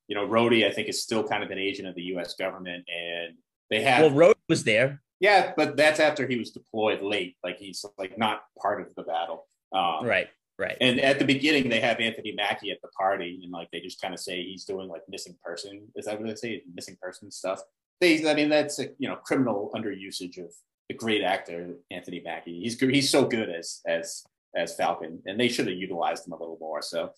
[0.06, 2.34] you know, Rhodey, I think, is still kind of an agent of the U.S.
[2.34, 3.34] government, and
[3.70, 4.02] they have.
[4.02, 5.02] Well, Rhodey was there.
[5.20, 7.36] Yeah, but that's after he was deployed late.
[7.42, 9.46] Like he's like not part of the battle.
[9.72, 10.28] Um, right.
[10.58, 10.76] Right.
[10.80, 14.00] And at the beginning, they have Anthony Mackie at the party, and like they just
[14.00, 15.88] kind of say he's doing like missing person.
[15.96, 16.62] Is that what they say?
[16.72, 17.60] Missing person stuff.
[18.00, 20.52] They, I mean, that's a you know criminal underusage of
[20.88, 22.60] the great actor Anthony Mackie.
[22.60, 24.22] He's he's so good as as
[24.54, 26.82] as Falcon, and they should have utilized him a little more.
[26.82, 27.10] So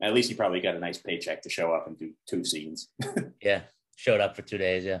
[0.00, 2.88] at least he probably got a nice paycheck to show up and do two scenes.
[3.42, 3.62] yeah,
[3.96, 4.84] showed up for two days.
[4.84, 5.00] Yeah.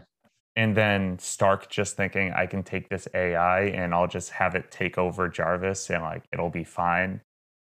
[0.56, 4.70] And then Stark just thinking, I can take this AI and I'll just have it
[4.70, 7.20] take over Jarvis and like it'll be fine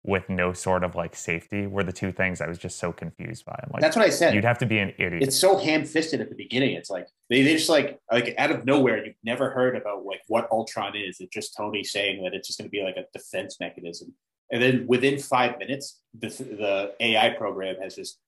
[0.05, 3.47] with no sort of like safety were the two things I was just so confused
[3.47, 3.59] by.
[3.63, 4.35] I'm like, that's what I said.
[4.35, 5.23] You'd have to be an idiot.
[5.23, 6.75] It's so ham fisted at the beginning.
[6.75, 10.21] It's like they, they just like like out of nowhere, you've never heard about like
[10.29, 11.21] what Ultron is.
[11.21, 14.13] It's just Tony saying that it's just going to be like a defense mechanism,
[14.53, 18.19] and then within five minutes, the the AI program has just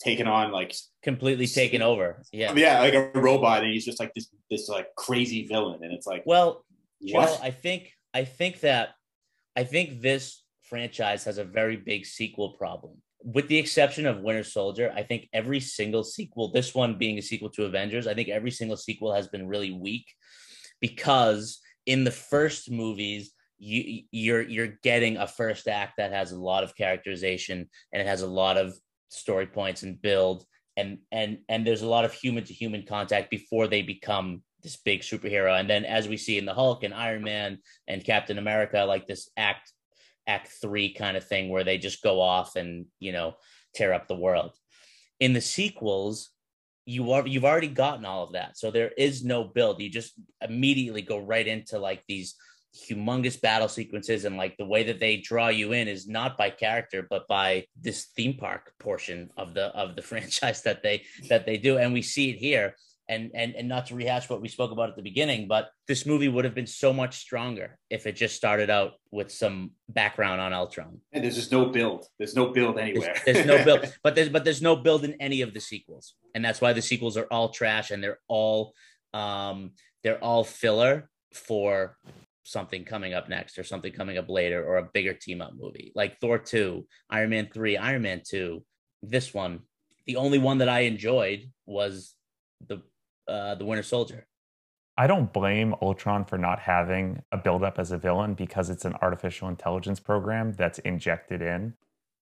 [0.00, 2.22] taken on like completely taken over.
[2.32, 5.92] Yeah, yeah, like a robot, and he's just like this this like crazy villain, and
[5.92, 6.64] it's like, well,
[7.00, 7.28] what?
[7.28, 8.94] Joe, I think I think that
[9.54, 12.94] I think this franchise has a very big sequel problem.
[13.22, 17.22] With the exception of Winter Soldier, I think every single sequel, this one being a
[17.22, 20.06] sequel to Avengers, I think every single sequel has been really weak
[20.80, 26.40] because in the first movies, you you're you're getting a first act that has a
[26.40, 28.76] lot of characterization and it has a lot of
[29.08, 30.44] story points and build
[30.76, 34.76] and and and there's a lot of human to human contact before they become this
[34.76, 37.58] big superhero and then as we see in the hulk and iron man
[37.88, 39.72] and captain america like this act
[40.26, 43.34] act three kind of thing where they just go off and you know
[43.74, 44.52] tear up the world.
[45.20, 46.30] In the sequels
[46.86, 48.56] you are you've already gotten all of that.
[48.56, 49.80] So there is no build.
[49.80, 52.36] You just immediately go right into like these
[52.88, 56.50] humongous battle sequences and like the way that they draw you in is not by
[56.50, 61.44] character but by this theme park portion of the of the franchise that they that
[61.44, 61.78] they do.
[61.78, 62.76] And we see it here
[63.08, 66.06] and and and not to rehash what we spoke about at the beginning, but this
[66.06, 70.40] movie would have been so much stronger if it just started out with some background
[70.40, 71.00] on Ultron.
[71.12, 72.06] And there's just no build.
[72.18, 73.14] There's no build anywhere.
[73.24, 76.14] There's, there's no build, but there's but there's no build in any of the sequels,
[76.34, 78.74] and that's why the sequels are all trash and they're all
[79.14, 79.70] um
[80.02, 81.96] they're all filler for
[82.46, 85.92] something coming up next or something coming up later or a bigger team up movie
[85.94, 88.62] like Thor 2, Iron Man 3, Iron Man 2.
[89.02, 89.60] This one,
[90.06, 92.14] the only one that I enjoyed was
[92.66, 92.82] the
[93.28, 94.26] uh, the Winter Soldier.
[94.98, 98.94] I don't blame Ultron for not having a buildup as a villain because it's an
[99.02, 101.74] artificial intelligence program that's injected in.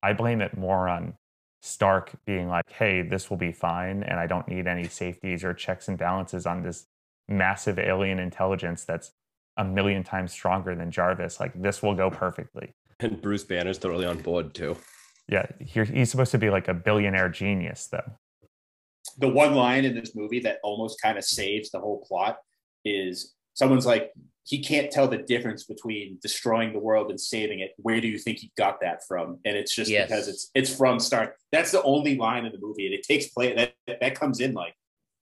[0.03, 1.15] I blame it more on
[1.63, 5.55] Stark being like, hey, this will be fine, and I don't need any safeties or
[5.55, 6.87] checks and balances on this
[7.29, 9.13] massive alien intelligence that's
[9.57, 11.39] a million times stronger than Jarvis.
[11.39, 12.75] Like, this will go perfectly.
[13.01, 14.77] And Bruce Banner's totally on board too.
[15.29, 18.13] Yeah, he's supposed to be like a billionaire genius, though
[19.19, 22.39] the one line in this movie that almost kind of saves the whole plot
[22.85, 24.13] is someone's like
[24.47, 27.73] he can't tell the difference between destroying the world and saving it.
[27.79, 29.39] Where do you think he got that from?
[29.45, 30.09] And it's just yes.
[30.09, 31.37] because it's it's from Stark.
[31.51, 34.53] That's the only line in the movie, and it takes place that that comes in
[34.53, 34.75] like.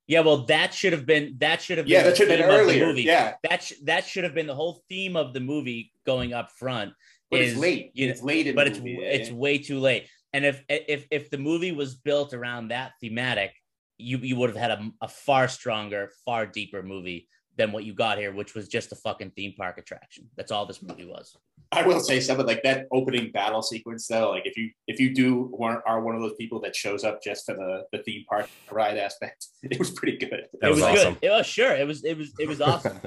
[0.08, 2.50] Yeah, well, that should have been that should have been yeah that should have been
[2.50, 2.86] earlier.
[2.86, 3.02] Movie.
[3.02, 6.50] Yeah, that sh- that should have been the whole theme of the movie going up
[6.50, 6.92] front.
[7.30, 7.92] But is, it's late.
[7.94, 8.54] You know, it's late.
[8.54, 8.98] but it's movie.
[9.00, 10.08] it's way too late.
[10.32, 13.54] And if if if the movie was built around that thematic,
[14.02, 17.92] you you would have had a, a far stronger, far deeper movie than what you
[17.92, 20.28] got here, which was just a fucking theme park attraction.
[20.36, 21.36] That's all this movie was.
[21.70, 24.30] I will say something like that opening battle sequence though.
[24.30, 27.22] Like if you if you do one, are one of those people that shows up
[27.22, 30.48] just for the, the theme park ride aspect, it was pretty good.
[30.60, 31.14] That was, it was awesome.
[31.14, 31.26] good.
[31.26, 31.74] It was sure.
[31.74, 32.98] It was it was it was awesome.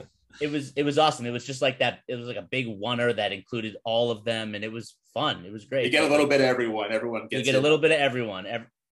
[0.41, 1.26] it was it was awesome.
[1.26, 2.00] It was just like that.
[2.08, 5.46] It was like a big oneer that included all of them, and it was fun.
[5.46, 5.86] It was great.
[5.86, 6.91] You get a little bit of everyone.
[6.91, 7.39] Everyone gets.
[7.39, 7.60] You get it.
[7.60, 8.46] a little bit of everyone.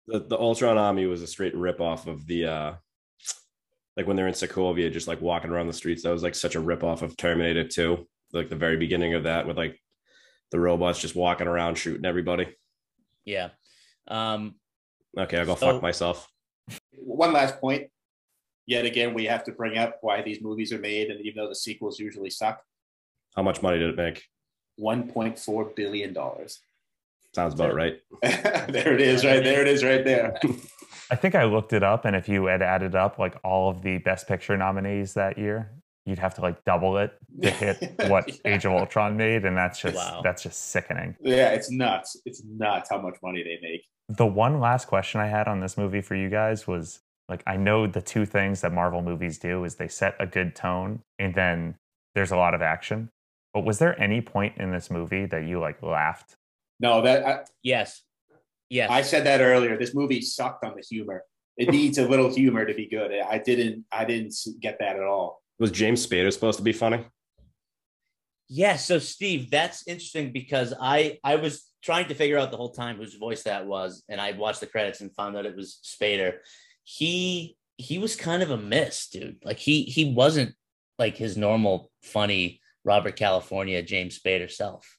[0.08, 2.74] Every, the, the Ultron Army was a straight rip off of the uh
[3.98, 6.04] like when they're in Sokovia, just like walking around the streets.
[6.04, 9.48] That was like such a ripoff of Terminator 2, like the very beginning of that
[9.48, 9.80] with like
[10.52, 12.54] the robots just walking around shooting everybody.
[13.24, 13.50] Yeah.
[14.08, 14.56] Um,
[15.18, 16.28] Okay, I'll go So- fuck myself.
[16.98, 17.90] One last point.
[18.66, 21.48] Yet again, we have to bring up why these movies are made, and even though
[21.48, 22.62] the sequels usually suck,
[23.36, 24.24] How much money did it make?
[24.76, 26.60] one point four billion dollars.
[27.36, 27.96] Sounds about right.
[28.22, 29.62] there it is, right there.
[29.62, 30.40] It is, right there.
[31.12, 33.82] I think I looked it up, and if you had added up like all of
[33.82, 35.70] the Best Picture nominees that year,
[36.06, 37.12] you'd have to like double it
[37.44, 38.54] to hit what Yeah.
[38.56, 40.22] Age of Ultron made, and that's just Wow.
[40.24, 41.18] that's just sickening.
[41.20, 42.16] Yeah, it's nuts.
[42.26, 43.82] It's nuts how much money they make.
[44.08, 47.58] The one last question I had on this movie for you guys was like, I
[47.58, 51.36] know the two things that Marvel movies do is they set a good tone, and
[51.36, 51.76] then
[52.14, 53.10] there's a lot of action.
[53.54, 56.36] But was there any point in this movie that you like laughed?
[56.80, 58.02] No, that I, yes.
[58.70, 58.90] Yes.
[58.90, 59.78] I said that earlier.
[59.78, 61.24] This movie sucked on the humor.
[61.58, 63.12] It needs a little humor to be good.
[63.12, 63.86] I didn't.
[63.92, 65.42] I didn't get that at all.
[65.60, 67.06] Was James Spader supposed to be funny?
[68.48, 72.74] Yeah, so Steve, that's interesting because I I was trying to figure out the whole
[72.74, 75.80] time whose voice that was, and I watched the credits and found out it was
[75.84, 76.38] Spader.
[76.84, 79.38] He he was kind of a miss, dude.
[79.44, 80.54] Like he he wasn't
[81.00, 84.95] like his normal funny Robert California James Spader self.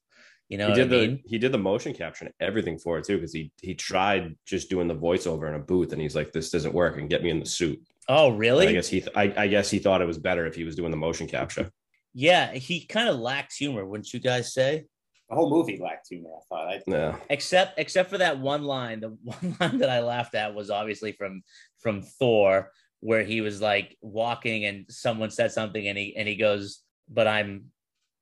[0.49, 2.99] You know he what did I the he did the motion capture and everything for
[2.99, 6.15] it too because he he tried just doing the voiceover in a booth and he's
[6.15, 7.81] like this doesn't work and get me in the suit.
[8.09, 8.73] Oh, And I really?
[8.73, 10.93] guess he th- I, I guess he thought it was better if he was doing
[10.93, 11.71] the motion capture.
[12.15, 14.85] Yeah, he kind of lacks humor, wouldn't you guys say?
[15.29, 16.31] The whole movie lacked humor.
[16.31, 16.69] I thought.
[16.69, 17.17] I, Yeah.
[17.29, 21.11] except except for that one line the one line that i laughed at was obviously
[21.11, 21.43] from
[21.81, 22.71] from thor
[23.01, 27.27] where he was like walking and someone said something and he and he goes but
[27.27, 27.65] i'm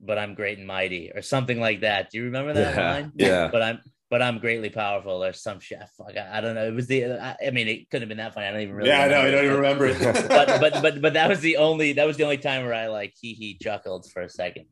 [0.00, 2.92] but i'm great and mighty or something like that do you remember that Yeah.
[2.92, 3.48] line Yeah.
[3.50, 3.78] but i'm
[4.10, 7.06] but i'm greatly powerful or some shit Fuck, I, I don't know it was the
[7.20, 9.08] I, I mean it couldn't have been that funny i don't even really yeah, I
[9.08, 9.20] know.
[9.22, 9.98] I don't even remember it.
[10.28, 12.86] but but but but that was the only that was the only time where i
[12.88, 14.66] like he he chuckled for a second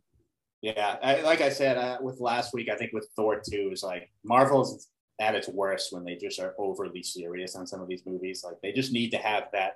[0.62, 3.82] Yeah, I, like I said uh, with last week, I think with Thor two is
[3.82, 4.86] like Marvel's
[5.20, 8.44] at its worst when they just are overly serious on some of these movies.
[8.46, 9.72] Like they just need to have that.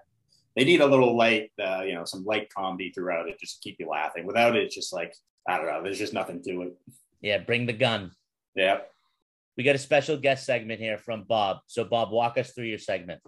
[0.54, 3.68] They need a little light, uh, you know, some light comedy throughout it, just to
[3.68, 4.26] keep you laughing.
[4.26, 5.12] Without it, it's just like
[5.48, 5.82] I don't know.
[5.82, 6.76] There's just nothing to it.
[7.20, 8.10] yeah bring the gun
[8.54, 8.78] Yeah.
[9.56, 12.78] we got a special guest segment here from bob so bob walk us through your
[12.78, 13.20] segment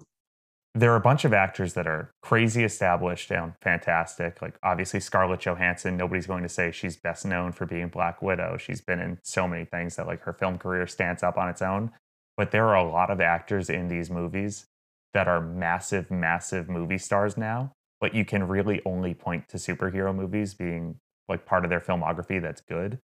[0.75, 4.41] there are a bunch of actors that are crazy established and fantastic.
[4.41, 8.59] Like obviously Scarlett Johansson, nobody's going to say she's best known for being Black Widow.
[8.59, 11.63] She's been in so many things that like her film career stands up on its
[11.63, 11.91] own.
[12.37, 14.67] But there are a lot of actors in these movies
[15.15, 17.73] that are massive, massive movie stars now.
[18.01, 22.41] But you can really only point to superhero movies being like part of their filmography
[22.41, 22.99] that's good.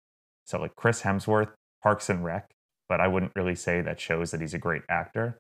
[0.47, 1.51] So like Chris Hemsworth,
[1.83, 2.51] Parks and Rec,
[2.89, 5.39] but I wouldn't really say that shows that he's a great actor.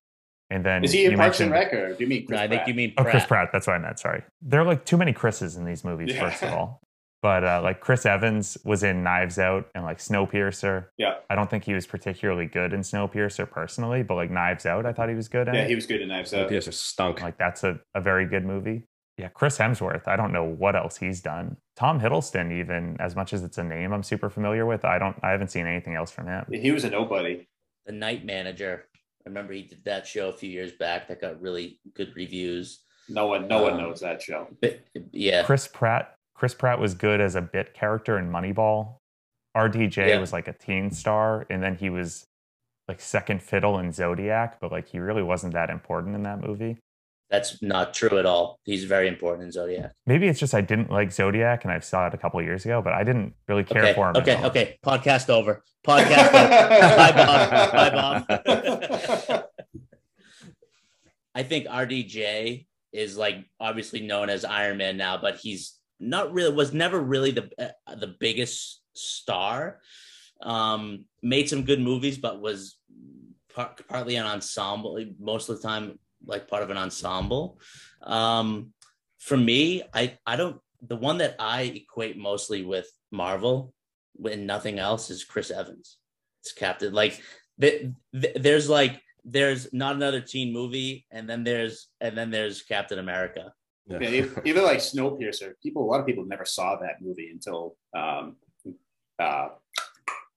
[0.50, 2.48] And then Is he in Parks and Rec or do you mean Chris no, i
[2.48, 3.06] think you mean Pratt.
[3.06, 3.50] Oh, Chris Pratt.
[3.52, 3.98] That's what I meant.
[4.00, 4.22] Sorry.
[4.42, 6.28] There are like too many Chris's in these movies, Yeah.
[6.28, 6.80] first of all.
[7.22, 10.86] But uh, like Chris Evans was in Knives Out and like Snowpiercer.
[10.96, 11.16] Yeah.
[11.28, 14.92] I don't think he was particularly good in Snowpiercer personally, but like Knives Out, I
[14.94, 15.54] thought he was good in.
[15.54, 16.48] Yeah, he was good in Knives Out.
[16.48, 17.20] Pierce stunk.
[17.20, 18.84] like that's a, a very good movie.
[19.20, 20.06] Yeah, Chris Hemsworth.
[20.08, 21.56] I don't know what else he's done.
[21.76, 25.16] Tom Hiddleston, even as much as it's a name I'm super familiar with, I don't.
[25.22, 26.44] I haven't seen anything else from him.
[26.50, 27.46] He was a nobody.
[27.86, 28.86] the night manager
[29.26, 32.80] i remember he did that show a few years back that got really good reviews
[33.08, 34.48] No one, no one Um, knows that show.
[34.62, 34.80] but
[35.12, 36.14] yeah Chris Pratt.
[36.34, 38.96] Chris Pratt was good as a bit character in Moneyball.
[39.56, 40.18] RDJ Yeah.
[40.20, 42.24] was like a teen star, and then he was
[42.88, 46.78] like second fiddle in Zodiac, but like he really wasn't that important in that movie.
[47.30, 48.58] That's not true at all.
[48.64, 49.92] He's very important in zodiac.
[50.06, 52.64] Maybe it's just I didn't like Zodiac, and I saw it a couple of years
[52.64, 54.16] ago, but I didn't really care okay for him.
[54.16, 54.50] okay at all.
[54.50, 54.78] okay.
[54.84, 55.62] Podcast over.
[55.86, 56.48] Podcast over.
[56.96, 57.72] Bye bob.
[57.72, 57.90] Bye
[59.28, 59.44] bob.
[61.32, 66.52] I think rdj is like obviously known as iron man now but he's not really
[66.52, 69.78] was never really the uh, the biggest star.
[70.42, 72.76] Um made some good movies but was
[73.54, 77.58] par- partly an ensemble most of the time like part of an ensemble
[78.02, 78.72] um
[79.18, 83.72] for me i i don't the one that i equate mostly with marvel
[84.14, 85.98] when nothing else is chris evans
[86.42, 87.20] it's captain like
[87.60, 92.62] th- th- there's like there's not another teen movie and then there's and then there's
[92.62, 93.52] captain america
[93.90, 93.98] Yeah.
[94.00, 98.36] Yeah, even like Snowpiercer, people, a lot of people never saw that movie until um,
[99.18, 99.48] uh,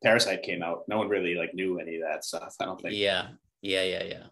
[0.02, 0.84] Parasite came out.
[0.88, 2.56] No one really like knew any of that stuff.
[2.60, 2.96] I don't think.
[2.96, 3.28] yeah
[3.62, 4.26] yeah yeah yeah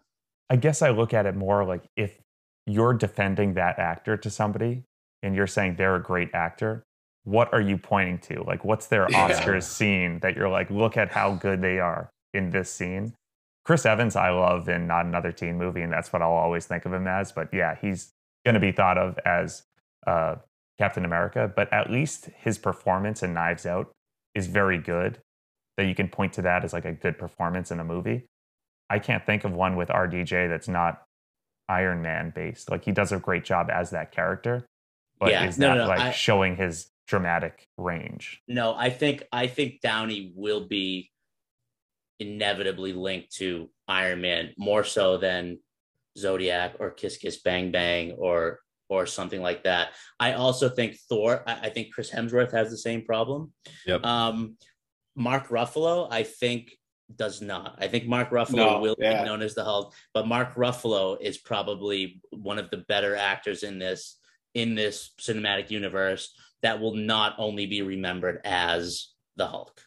[0.52, 2.20] I guess I look at it more like if
[2.66, 4.82] you're defending that actor to somebody
[5.22, 6.84] and you're saying they're a great actor,
[7.24, 8.42] what are you pointing to?
[8.42, 9.30] Like, what's their Yeah.
[9.30, 13.14] Oscars scene that you're like, look at how good they are in this scene?
[13.64, 16.84] Chris Evans, I love in Not Another Teen Movie, and that's what I'll always think
[16.84, 17.32] of him as.
[17.32, 18.10] But yeah, he's
[18.44, 19.62] going to be thought of as
[20.06, 20.34] uh,
[20.78, 23.90] Captain America, but at least his performance in Knives Out
[24.34, 25.18] is very good.
[25.78, 28.26] That you can point to that as like a good performance in a movie.
[28.92, 31.02] I can't think of one with RDJ that's not
[31.66, 32.70] Iron Man based.
[32.70, 34.66] Like he does a great job as that character,
[35.18, 38.42] but Yeah, is no, that no, no, like I- showing his dramatic range?
[38.46, 41.10] No, I think I think Downey will be
[42.20, 45.58] inevitably linked to Iron Man more so than
[46.18, 49.88] Zodiac or Kiss Kiss Bang Bang or or something like that.
[50.20, 51.42] I also think Thor.
[51.46, 53.52] I, I think Chris Hemsworth has the same problem.
[53.86, 54.04] Yep.
[54.04, 54.58] Um,
[55.16, 56.72] Mark Ruffalo, I think,
[57.16, 57.76] does not.
[57.78, 59.22] I think Mark Ruffalo No, will yeah.
[59.22, 63.62] be known as the Hulk, but Mark Ruffalo is probably one of the better actors
[63.62, 64.18] in this
[64.54, 69.80] in this cinematic universe that will not only be remembered as the Hulk.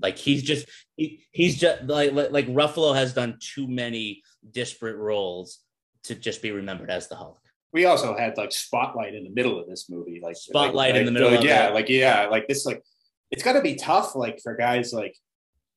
[0.00, 4.96] Like he's just he, he's just like, like like Ruffalo has done too many disparate
[4.96, 5.60] roles
[6.04, 7.38] to just be remembered as the Hulk.
[7.72, 11.06] we also had like spotlight in the middle of this movie like Spotlight like, in
[11.06, 11.74] the middle like, yeah it.
[11.74, 12.82] like yeah like this like
[13.30, 15.16] it's got to be tough like for guys like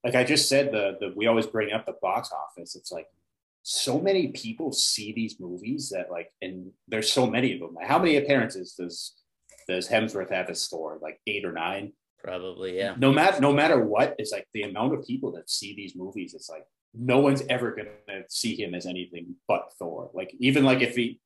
[0.05, 2.75] like i just said the the we always bring up the box office.
[2.75, 3.07] It's like
[3.63, 7.75] so many people see these movies that like and there's so many of them.
[7.81, 9.15] How many appearances does
[9.67, 11.91] does hemsworth have as thor like eight or nine?
[12.23, 12.95] Probably, yeah.
[12.97, 16.33] no matter no matter what it's like the amount of people that see these movies
[16.33, 20.11] it's like no one's ever gonna see him as anything but thor.
[20.13, 21.19] Like even like if he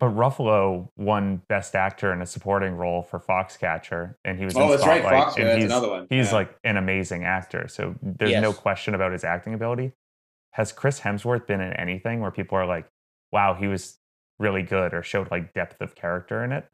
[0.00, 4.62] But Ruffalo won Best Actor in a supporting role for Foxcatcher, and he was Oh,
[4.64, 5.24] in that's right, Spotlight.
[5.24, 6.34] Fox, yeah, and that's he's, another one, He's yeah.
[6.34, 9.92] like an amazing actor, so there's no question about his acting ability.
[10.50, 12.88] Has Chris Hemsworth been in anything where people are like,
[13.32, 13.98] "Wow, he was
[14.38, 16.66] really good," or showed like depth of character in it?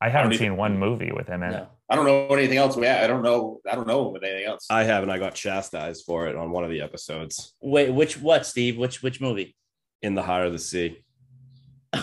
[0.00, 1.66] I haven't even- seen one movie with him in it.
[1.88, 2.76] I don't know anything else.
[2.76, 3.60] Yeah, I don't know.
[3.70, 4.66] I don't know anything else.
[4.68, 5.08] I haven't.
[5.10, 8.76] I got chastised for it on one of the episodes Wait, which what, Steve?
[8.76, 9.56] Which which movie?
[10.02, 11.02] in the heart of the sea.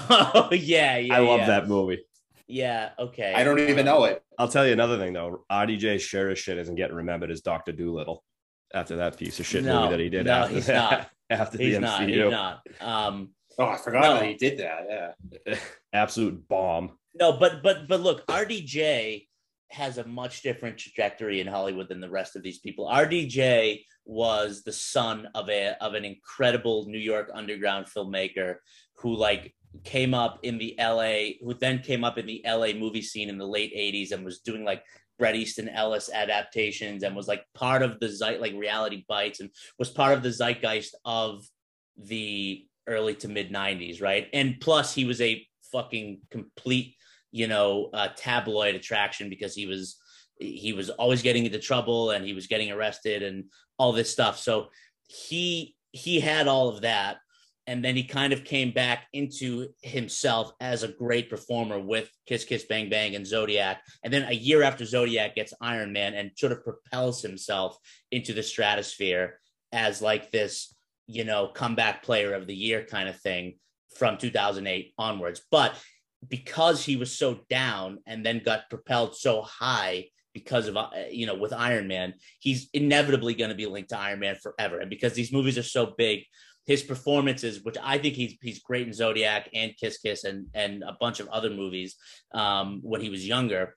[0.09, 1.15] Oh yeah, yeah.
[1.15, 1.47] I love yeah.
[1.47, 2.03] that movie.
[2.47, 3.33] Yeah, okay.
[3.35, 4.21] I don't even know it.
[4.37, 5.45] I'll tell you another thing though.
[5.51, 8.23] RDJ sure as shit isn't getting remembered as Doctor Dolittle
[8.73, 10.25] after that piece of shit No, movie that he did.
[10.25, 11.09] no, after he's that, not.
[11.29, 12.01] After He's the not.
[12.01, 12.67] MCU, He's not.
[12.81, 14.13] Um, Oh, I forgot No.
[14.15, 15.15] that he did that.
[15.47, 15.55] Yeah.
[15.93, 16.97] absolute bomb.
[17.15, 19.27] no, but but but look, RDJ
[19.69, 22.87] has a much different trajectory in Hollywood than the rest of these people.
[22.87, 28.57] RDJ was the son of a of an incredible New York underground filmmaker
[28.97, 33.01] who like came up in the LA who then came up in the LA movie
[33.01, 34.83] scene in the late 80s and was doing like
[35.19, 39.49] Bret Easton Ellis adaptations and was like part of the zeit like reality bites and
[39.79, 41.45] was part of the zeitgeist of
[41.97, 44.27] the early to mid 90s, right?
[44.33, 46.95] And plus he was a fucking complete,
[47.31, 49.97] you know, uh, tabloid attraction because he was
[50.39, 53.45] he was always getting into trouble and he was getting arrested and
[53.77, 54.37] all this stuff.
[54.39, 54.67] So
[55.07, 57.17] he he had all of that
[57.67, 62.43] and then he kind of came back into himself as a great performer with Kiss
[62.43, 63.81] Kiss Bang Bang and Zodiac.
[64.03, 67.77] And then a year after Zodiac gets Iron Man and sort of propels himself
[68.11, 69.39] into the stratosphere
[69.71, 70.75] as like this,
[71.07, 73.55] you know, comeback player of the year kind of thing
[73.97, 75.41] from 2008 onwards.
[75.49, 75.75] But
[76.27, 81.27] because he was so down and then got propelled so high because of uh, you
[81.27, 84.79] know with Iron Man, he's inevitably going to be linked to Iron Man forever.
[84.79, 86.23] And because these movies are so big,
[86.65, 90.83] his performances, which I think he's he's great in Zodiac and Kiss Kiss and and
[90.83, 91.95] a bunch of other movies
[92.33, 93.75] um, when he was younger,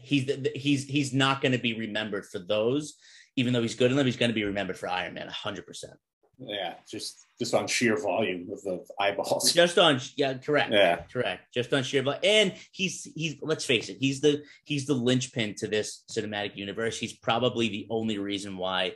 [0.00, 2.94] he's he's he's not going to be remembered for those.
[3.36, 5.66] Even though he's good in them, he's going to be remembered for Iron Man, hundred
[5.66, 5.94] percent.
[6.38, 6.74] Yeah.
[6.90, 9.52] Just just on sheer volume of the eyeballs.
[9.54, 10.72] Just on yeah, correct.
[10.72, 11.02] Yeah.
[11.12, 11.52] Correct.
[11.52, 12.20] Just on sheer volume.
[12.24, 16.98] And he's he's let's face it, he's the he's the linchpin to this cinematic universe.
[16.98, 18.94] He's probably the only reason why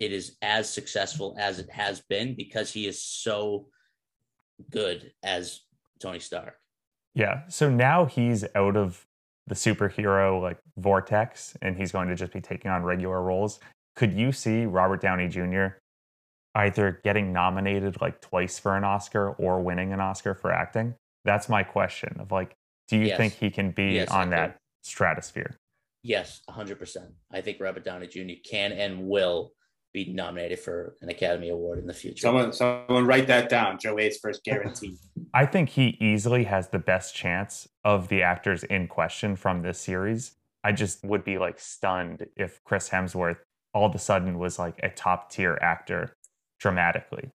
[0.00, 3.66] it is as successful as it has been because he is so
[4.70, 5.60] good as
[6.00, 6.56] Tony Stark.
[7.14, 7.42] Yeah.
[7.48, 9.06] So now he's out of
[9.46, 13.60] the superhero like vortex and he's going to just be taking on regular roles.
[13.94, 15.66] Could you see Robert Downey Jr.
[16.54, 20.94] either getting nominated like twice for an Oscar or winning an Oscar for acting?
[21.24, 22.54] That's my question of like,
[22.88, 23.16] do you Yes.
[23.16, 25.56] think he can be Yes, on that stratosphere?
[26.02, 27.12] Yes, 100%.
[27.30, 28.34] I think Robert Downey Jr.
[28.44, 29.52] can and will
[29.94, 32.20] be nominated for an Academy Award in the future.
[32.20, 33.78] Someone someone write that down.
[33.80, 34.98] Joe A's first guarantee.
[35.34, 39.80] I think he easily has the best chance of the actors in question from this
[39.80, 40.36] series.
[40.62, 43.38] I just would be like stunned if Chris Hemsworth
[43.72, 46.16] all of a sudden was like a top tier actor
[46.58, 47.30] dramatically.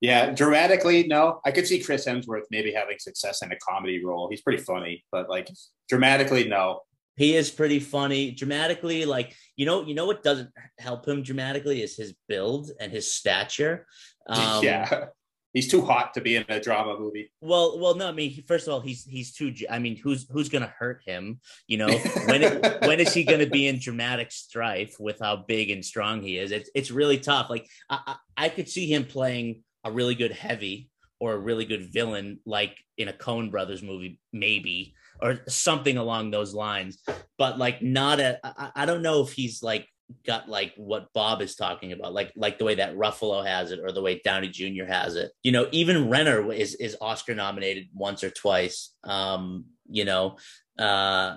[0.00, 1.40] yeah, dramatically, no.
[1.44, 4.28] I could see Chris Hemsworth maybe having success in a comedy role.
[4.30, 5.48] He's pretty funny, but like
[5.88, 6.80] dramatically, no.
[7.18, 11.82] He is pretty funny dramatically like you know you know what doesn't help him dramatically
[11.82, 13.86] is his build and his stature
[14.28, 15.06] um yeah.
[15.52, 17.32] he's too hot to be in a drama movie.
[17.40, 18.08] Well, well, no.
[18.08, 19.54] I mean, first of all, he's he's too.
[19.70, 21.40] I mean, who's who's gonna hurt him?
[21.66, 21.88] You know,
[22.26, 26.20] when it, when is he gonna be in dramatic strife with how big and strong
[26.20, 26.52] he is?
[26.52, 27.48] It's it's really tough.
[27.48, 30.90] Like I I, I could see him playing a really good heavy
[31.20, 36.30] or a really good villain, like in a Coen Brothers movie, maybe or something along
[36.30, 37.02] those lines.
[37.36, 38.38] But like, not a.
[38.44, 39.88] I, I don't know if he's like
[40.24, 43.80] got like what Bob is talking about, like like the way that Ruffalo has it
[43.80, 44.84] or the way Downey Jr.
[44.86, 45.32] has it.
[45.42, 48.94] You know, even Renner is is Oscar nominated once or twice.
[49.04, 50.36] Um, you know,
[50.78, 51.36] uh,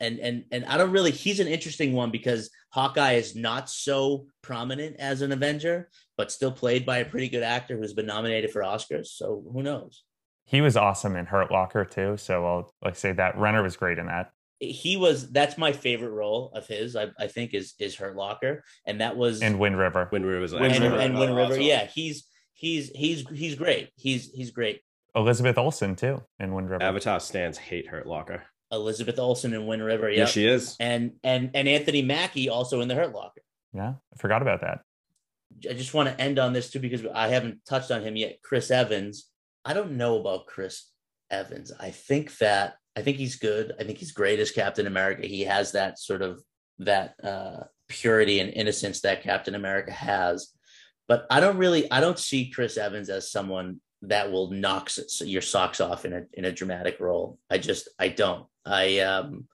[0.00, 1.10] and and and I don't really.
[1.10, 6.52] He's an interesting one because Hawkeye is not so prominent as an Avenger, but still
[6.52, 9.08] played by a pretty good actor who's been nominated for Oscars.
[9.08, 10.02] So who knows?
[10.52, 12.18] He was awesome in Hurt Locker too.
[12.18, 14.32] So I'll like say that Renner was great in that.
[14.60, 18.62] He was that's my favorite role of his I, I think is is Hurt Locker
[18.86, 20.10] and that was and Wind River.
[20.12, 20.98] Wind River was Wind River.
[20.98, 24.82] and, Wind River yeah he's he's he's he's great he's he's great.
[25.16, 26.82] Elizabeth Olsen too in Wind River.
[26.82, 28.42] Avatar stands hate Hurt Locker.
[28.70, 30.28] Elizabeth Olsen in Wind River yeah yep.
[30.28, 30.76] she is.
[30.78, 33.40] And and and Anthony Mackie also in the Hurt Locker.
[33.72, 34.82] Yeah I forgot about that.
[35.68, 38.36] I just want to end on this too because I haven't touched on him yet
[38.42, 39.30] Chris Evans
[39.64, 40.88] I don't know about Chris
[41.30, 43.72] Evans I think that I think he's good.
[43.80, 45.26] I think he's great as Captain America.
[45.26, 46.42] He has that sort of
[46.80, 50.48] that uh, purity and innocence that Captain America has.
[51.08, 54.90] But I don't really, I don't see Chris Evans as someone that will knock
[55.20, 57.38] your socks off in a in a dramatic role.
[57.50, 58.46] I just, I don't.
[58.66, 59.46] I um,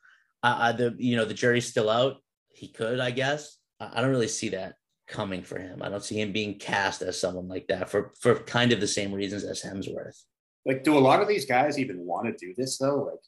[0.42, 2.16] I, I the you know the jury's still out.
[2.48, 3.56] He could, I guess.
[3.80, 4.74] I don't really see that
[5.08, 5.82] coming for him.
[5.82, 8.86] I don't see him being cast as someone like that for for kind of the
[8.86, 10.22] same reasons as Hemsworth.
[10.66, 13.04] Like, do a lot of these guys even want to do this though?
[13.04, 13.20] Like,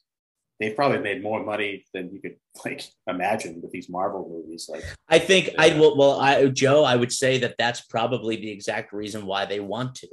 [0.59, 4.69] they've probably made more money than you could like imagine with these Marvel movies.
[4.71, 5.49] Like, I think.
[5.57, 5.97] I will.
[5.97, 9.95] Well, I Joe, I would say that that's probably the exact reason why they want
[9.95, 10.07] to.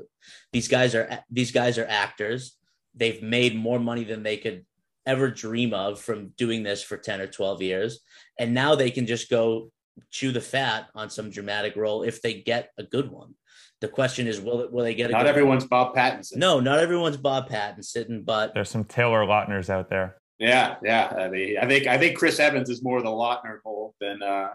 [0.53, 2.57] These guys are these guys are actors.
[2.95, 4.65] They've made more money than they could
[5.07, 8.01] ever dream of from doing this for 10 or 12 years
[8.39, 9.71] and now they can just go
[10.11, 13.35] chew the fat on some dramatic role if they get a good one
[13.81, 15.11] the question is, will will they get?
[15.11, 16.37] A not everyone's Bob Pattinson.
[16.37, 20.17] No, not everyone's Bob Pattinson, but there's some Taylor Lautners out there.
[20.39, 21.15] Yeah, yeah.
[21.17, 24.49] I mean, I think I think Chris Evans is more the Lautner mold than uh,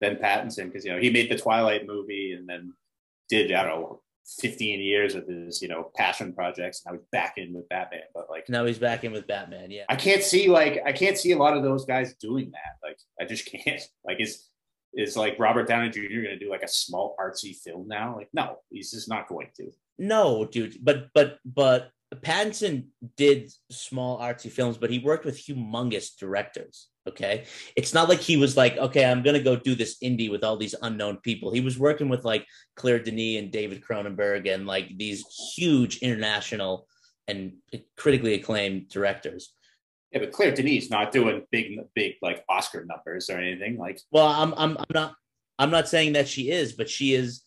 [0.00, 2.72] than Pattinson because you know he made the Twilight movie and then
[3.28, 4.02] did I don't know
[4.40, 6.82] 15 years of his you know passion projects.
[6.86, 9.72] Now he's back in with Batman, but like now he's back in with Batman.
[9.72, 12.86] Yeah, I can't see like I can't see a lot of those guys doing that.
[12.88, 13.82] Like I just can't.
[14.04, 14.44] Like is
[14.94, 16.00] is like Robert Downey Jr.
[16.00, 18.16] going to do like a small artsy film now?
[18.16, 19.70] Like no, he's just not going to.
[19.98, 20.76] No, dude.
[20.82, 26.88] But but but Pattinson did small artsy films, but he worked with humongous directors.
[27.08, 27.44] Okay.
[27.76, 30.44] It's not like he was like, okay, I'm going to go do this indie with
[30.44, 31.52] all these unknown people.
[31.52, 35.24] He was working with like Claire Denis and David Cronenberg and like these
[35.56, 36.86] huge international
[37.26, 37.54] and
[37.96, 39.52] critically acclaimed directors.
[40.12, 43.78] Yeah, but Claire Denis not doing big, big like Oscar numbers or anything.
[43.78, 45.14] Like, well, I'm, I'm, I'm not,
[45.58, 47.42] I'm not saying that she is, but she is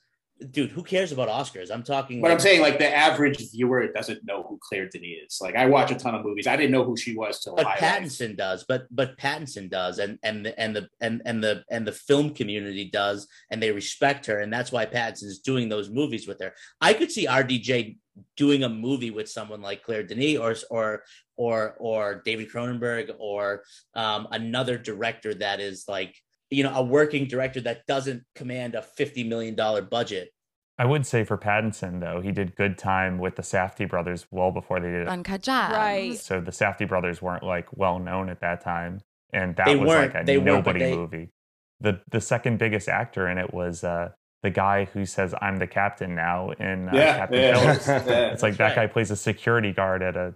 [0.52, 1.72] dude, who cares about Oscars?
[1.72, 2.22] I'm talking.
[2.22, 5.42] But like, I'm saying, like the average viewer doesn't know who Claire Denis is.
[5.42, 7.56] Like I watch a ton of movies, I didn't know who she was till.
[7.56, 8.38] But Pattinson life.
[8.38, 8.66] does.
[8.68, 12.32] But but Pattinson does, and and the and the and and the and the film
[12.32, 16.54] community does, and they respect her, and that's why Pattinson's doing those movies with her.
[16.82, 17.98] I could see RDJ
[18.38, 21.04] doing a movie with someone like Claire Denis or or
[21.38, 23.64] or or David Cronenberg or
[23.94, 26.16] um, another director that is like
[26.50, 30.30] you know a working director that doesn't command a 50 million dollar budget
[30.78, 34.52] I would say for Pattinson though, he did good time with the Safdie brothers well
[34.52, 35.72] before they did Uncut Gems.
[35.72, 36.18] Right.
[36.18, 39.00] So the Safdie brothers weren't like well known at that time,
[39.32, 40.96] and that they was like a they nobody they...
[40.96, 41.30] movie.
[41.80, 44.10] The the second biggest actor in it was uh,
[44.44, 47.60] the guy who says I'm the captain now in uh, yeah, Captain yeah.
[47.60, 47.88] Phillips.
[47.88, 48.76] yeah, it's like that right.
[48.76, 50.36] guy plays a security guard at a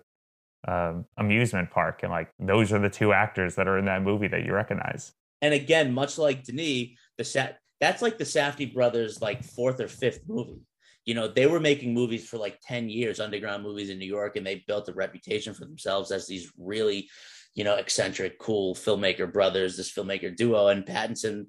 [0.68, 4.28] um, amusement park, and like those are the two actors that are in that movie
[4.28, 5.14] that you recognize.
[5.42, 9.88] And again, much like Denis, the set that's like the Safdie brothers like fourth or
[9.88, 10.62] fifth movie.
[11.06, 14.36] You know, they were making movies for like 10 years, underground movies in New York,
[14.36, 17.10] and they built a reputation for themselves as these really,
[17.56, 20.68] you know, eccentric, cool filmmaker brothers, this filmmaker duo.
[20.68, 21.48] And Pattinson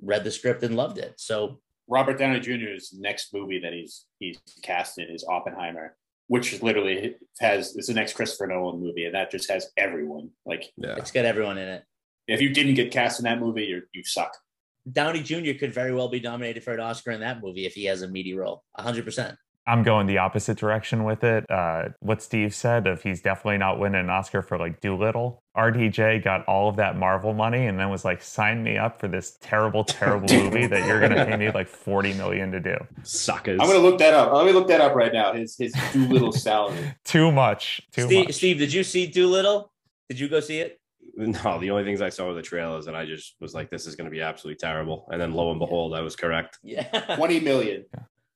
[0.00, 1.14] read the script and loved it.
[1.18, 5.96] So Robert Downey Jr.'s next movie that he's he's cast in is Oppenheimer,
[6.28, 10.30] which literally has it's the next Christopher Nolan movie, and that just has everyone.
[10.44, 10.96] Like, yeah.
[10.96, 11.84] it's got everyone in it.
[12.26, 14.36] If you didn't get cast in that movie, you you suck.
[14.90, 15.58] Downey Jr.
[15.58, 18.08] could very well be nominated for an Oscar in that movie if he has a
[18.08, 18.62] meaty role.
[18.76, 19.36] hundred percent.
[19.68, 21.44] I'm going the opposite direction with it.
[21.50, 25.42] Uh, what Steve said of he's definitely not winning an Oscar for like Dolittle.
[25.56, 29.08] RDJ got all of that Marvel money and then was like, sign me up for
[29.08, 32.76] this terrible, terrible movie that you're gonna pay me like 40 million to do.
[33.02, 33.58] Suckers.
[33.60, 34.32] I'm gonna look that up.
[34.32, 35.32] Let me look that up right now.
[35.32, 36.94] His his Dolittle salary.
[37.04, 37.82] Too much.
[37.92, 38.34] Too Steve, much.
[38.34, 39.72] Steve, did you see Dolittle?
[40.08, 40.80] Did you go see it?
[41.16, 43.86] No, the only things I saw were the trailers, and I just was like, "This
[43.86, 46.58] is going to be absolutely terrible." And then, lo and behold, I was correct.
[46.62, 46.82] Yeah.
[47.16, 47.86] Twenty million.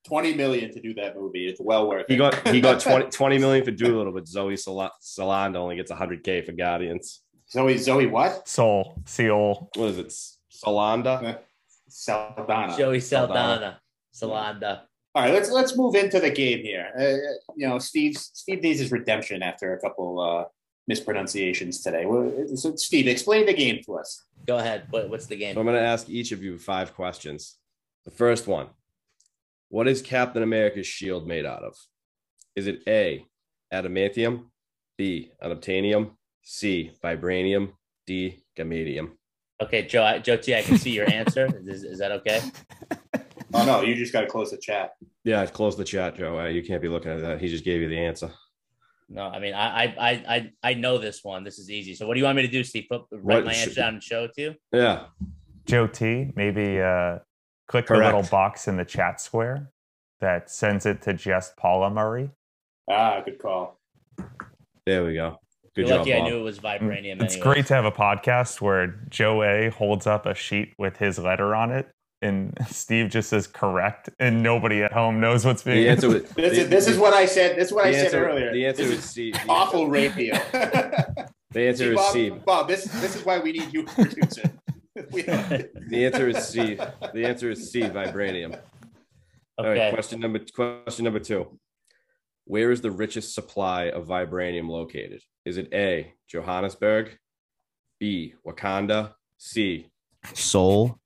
[0.07, 1.47] 20 million to do that movie.
[1.47, 2.17] It's well worth He it.
[2.17, 6.45] got he got 20, 20 million for Dolittle, but Zoe Sal- Salanda only gets 100k
[6.45, 7.21] for Guardians.
[7.49, 8.47] Zoe Zoe what?
[8.47, 9.69] Soul, Seoul.
[9.75, 10.07] What is it?
[10.51, 11.39] Salanda?
[11.87, 12.77] Saldana.
[12.77, 13.79] Joey Saldana.
[14.13, 14.57] Saldana.
[14.67, 14.81] Salanda.
[15.13, 16.87] All right, let's let's move into the game here.
[16.97, 20.45] Uh, you know, Steve Steve needs his redemption after a couple uh,
[20.87, 22.05] mispronunciations today.
[22.55, 24.23] So, Steve, explain the game to us.
[24.47, 24.87] Go ahead.
[24.89, 25.57] What, what's the So game?
[25.57, 27.57] I'm going to ask each of you five questions.
[28.05, 28.67] The first one
[29.71, 31.73] What is Captain America's shield made out of?
[32.57, 33.25] Is it A,
[33.73, 34.47] adamantium,
[34.97, 36.11] B, unobtainium,
[36.41, 37.71] C, vibranium,
[38.05, 39.11] D, gamadium?
[39.61, 40.03] Okay, Joe.
[40.03, 40.53] I, Joe T.
[40.53, 41.45] I can see your answer.
[41.65, 42.41] Is, is that okay?
[43.53, 44.91] Oh no, you just got to close the chat.
[45.23, 46.37] Yeah, close the chat, Joe.
[46.37, 47.39] Uh, you can't be looking at that.
[47.39, 48.29] He just gave you the answer.
[49.07, 51.43] No, I mean I I I I I know this one.
[51.45, 51.95] This is easy.
[51.95, 52.85] So what do you want me to do, Steve?
[52.89, 54.55] Put write What my should- answer down and show it to you.
[54.73, 55.05] Yeah.
[55.65, 57.19] Joe T, maybe uh,
[57.71, 58.01] click Correct.
[58.11, 59.69] the little box in the chat square
[60.19, 62.29] that sends it to just Paula Murray.
[62.89, 63.79] Ah, good call.
[64.85, 65.37] There we go.
[65.73, 67.21] Good You're job, lucky I knew it was vibranium.
[67.23, 67.37] It's anyways.
[67.37, 71.55] great to have a podcast where Joe A holds up a sheet with his letter
[71.55, 71.87] on it,
[72.21, 76.23] and Steve just says correct, and nobody at home knows what's being The answer was
[76.35, 77.55] This the- is this is what I said.
[77.57, 78.51] This is what the I said earlier.
[78.51, 79.31] The answer This is C.
[79.31, 80.33] The awful answer, radio.
[81.51, 82.29] the answer See, is Bob, C.
[82.45, 84.41] Bob, this this is why we need you producer.
[84.43, 84.60] We don't-
[85.11, 86.75] The answer is C.
[87.13, 87.81] The answer is C.
[87.81, 88.59] Vibranium.
[89.57, 89.93] All right.
[89.93, 91.59] Question number question number two.
[92.45, 95.21] Where is the richest supply of vibranium located?
[95.45, 96.13] Is it A.
[96.27, 97.17] Johannesburg,
[97.99, 98.33] B.
[98.45, 99.89] Wakanda, C.
[100.33, 100.99] Seoul,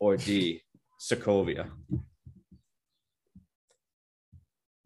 [0.00, 0.62] or D.
[1.00, 1.70] Sokovia?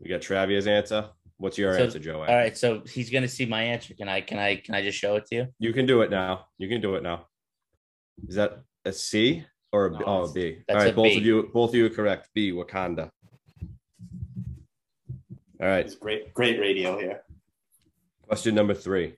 [0.00, 1.10] We got Travia's answer.
[1.36, 2.18] What's your So- answer, Joe?
[2.20, 2.56] All right.
[2.56, 3.94] So he's gonna see my answer.
[3.94, 5.46] Can I can I can I just show it to you?
[5.58, 6.46] You can do it now.
[6.58, 7.26] You can do it now.
[8.28, 9.96] Is that a C or a B?
[9.98, 10.62] No, Oh, a it's- B.
[10.66, 11.16] that's All right, both B.
[11.18, 12.28] of you, both of you are correct.
[12.34, 13.10] B, Wakanda.
[15.60, 17.22] All right, It's great, great radio here.
[18.22, 19.16] question number three.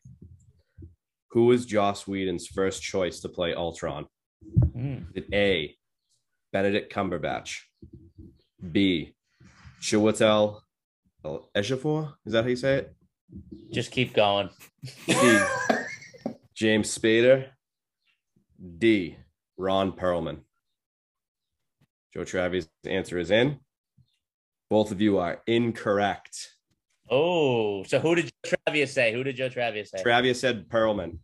[1.30, 4.06] Who was Joss Whedon's first choice to play Ultron?
[4.72, 4.94] Hmm.
[5.14, 5.76] Is it A,
[6.52, 7.60] Benedict Cumberbatch,
[8.72, 9.14] B,
[9.80, 10.60] Chiwetel
[11.24, 12.14] Ejiofor?
[12.26, 12.94] Is that how you say it?
[13.70, 14.50] Just keep going.
[14.84, 15.12] C,
[16.54, 17.48] James Spader,
[18.78, 19.16] D,
[19.56, 20.40] Ron Perlman.
[22.14, 23.58] Joe Travi's answer is in.
[24.70, 26.50] Both of you are incorrect.
[27.10, 29.12] Oh, so who did Joe Travia say?
[29.12, 30.02] Who did Joe Travia say?
[30.02, 31.18] Travia said Perlman.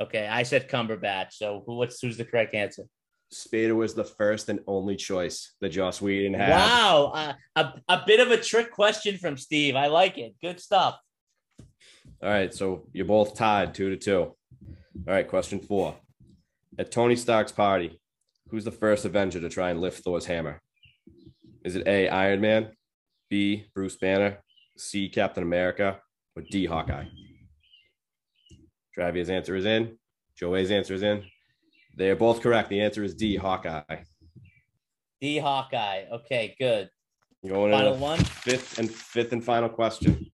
[0.00, 1.32] okay, I said Cumberbatch.
[1.32, 2.84] So who, what's who's the correct answer?
[3.32, 6.50] Spader was the first and only choice that Joss Whedon had.
[6.50, 9.74] Wow, uh, a a bit of a trick question from Steve.
[9.74, 10.34] I like it.
[10.42, 10.98] Good stuff.
[12.22, 14.20] All right, so you're both tied two to two.
[14.20, 14.36] All
[15.06, 15.96] right, question four.
[16.78, 18.00] At Tony Stark's party,
[18.48, 20.60] who's the first Avenger to try and lift Thor's hammer?
[21.64, 22.70] Is it A, Iron Man,
[23.30, 24.38] B, Bruce Banner,
[24.76, 26.00] C, Captain America,
[26.34, 27.04] or D, Hawkeye?
[28.96, 29.96] Travia's answer is in.
[30.36, 31.24] Joey's answer is in.
[31.96, 32.68] They are both correct.
[32.68, 33.82] The answer is D, Hawkeye.
[35.20, 36.04] D Hawkeye.
[36.10, 36.88] Okay, good.
[37.46, 38.18] Going Final one.
[38.18, 40.30] fifth and fifth and final question.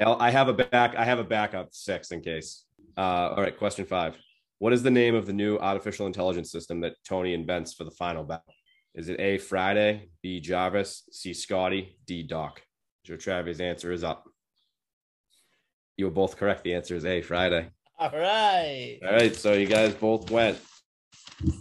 [0.00, 0.94] I'll- I have a back.
[0.96, 2.64] I have a backup six in case.
[2.96, 3.00] Uh,
[3.36, 4.16] all right, question five.
[4.58, 7.90] What is the name of the new artificial intelligence system that Tony invents for the
[7.90, 8.54] final battle?
[8.94, 9.36] Is it A.
[9.36, 10.40] Friday, B.
[10.40, 11.34] Jarvis, C.
[11.34, 12.22] Scotty, D.
[12.22, 12.62] Doc?
[13.04, 14.24] Joe Travis' answer is up.
[15.98, 16.64] You were both correct.
[16.64, 17.20] The answer is A.
[17.20, 17.68] Friday.
[17.98, 18.98] All right.
[19.06, 20.58] All right, so you guys both went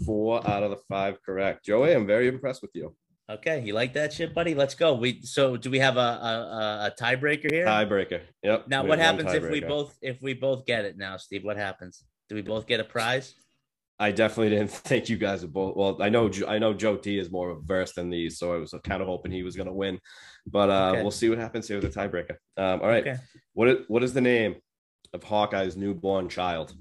[0.06, 1.66] four out of the five correct.
[1.66, 2.96] Joey, I'm very impressed with you.
[3.30, 4.54] Okay, you like that shit, buddy?
[4.54, 4.94] Let's go.
[4.94, 7.66] We so do we have a a, a, tiebreaker here?
[7.66, 8.22] Tiebreaker.
[8.44, 8.68] Yep.
[8.68, 10.98] now, we what happens if we both if we both get it?
[10.98, 12.04] Now, Steve, what happens?
[12.30, 13.36] Do we both get a prize?
[14.00, 15.76] I definitely didn't think you guys would both.
[15.76, 18.74] Well, I know I know Joe T is more versed than these, so I was
[18.84, 20.00] kind of hoping he was going to win.
[20.48, 21.02] But uh, Okay.
[21.02, 22.36] we'll see what happens here with the tiebreaker.
[22.58, 23.18] Um, all right, Okay.
[23.54, 24.56] what is, what is the name
[25.14, 26.74] of Hawkeye's newborn child?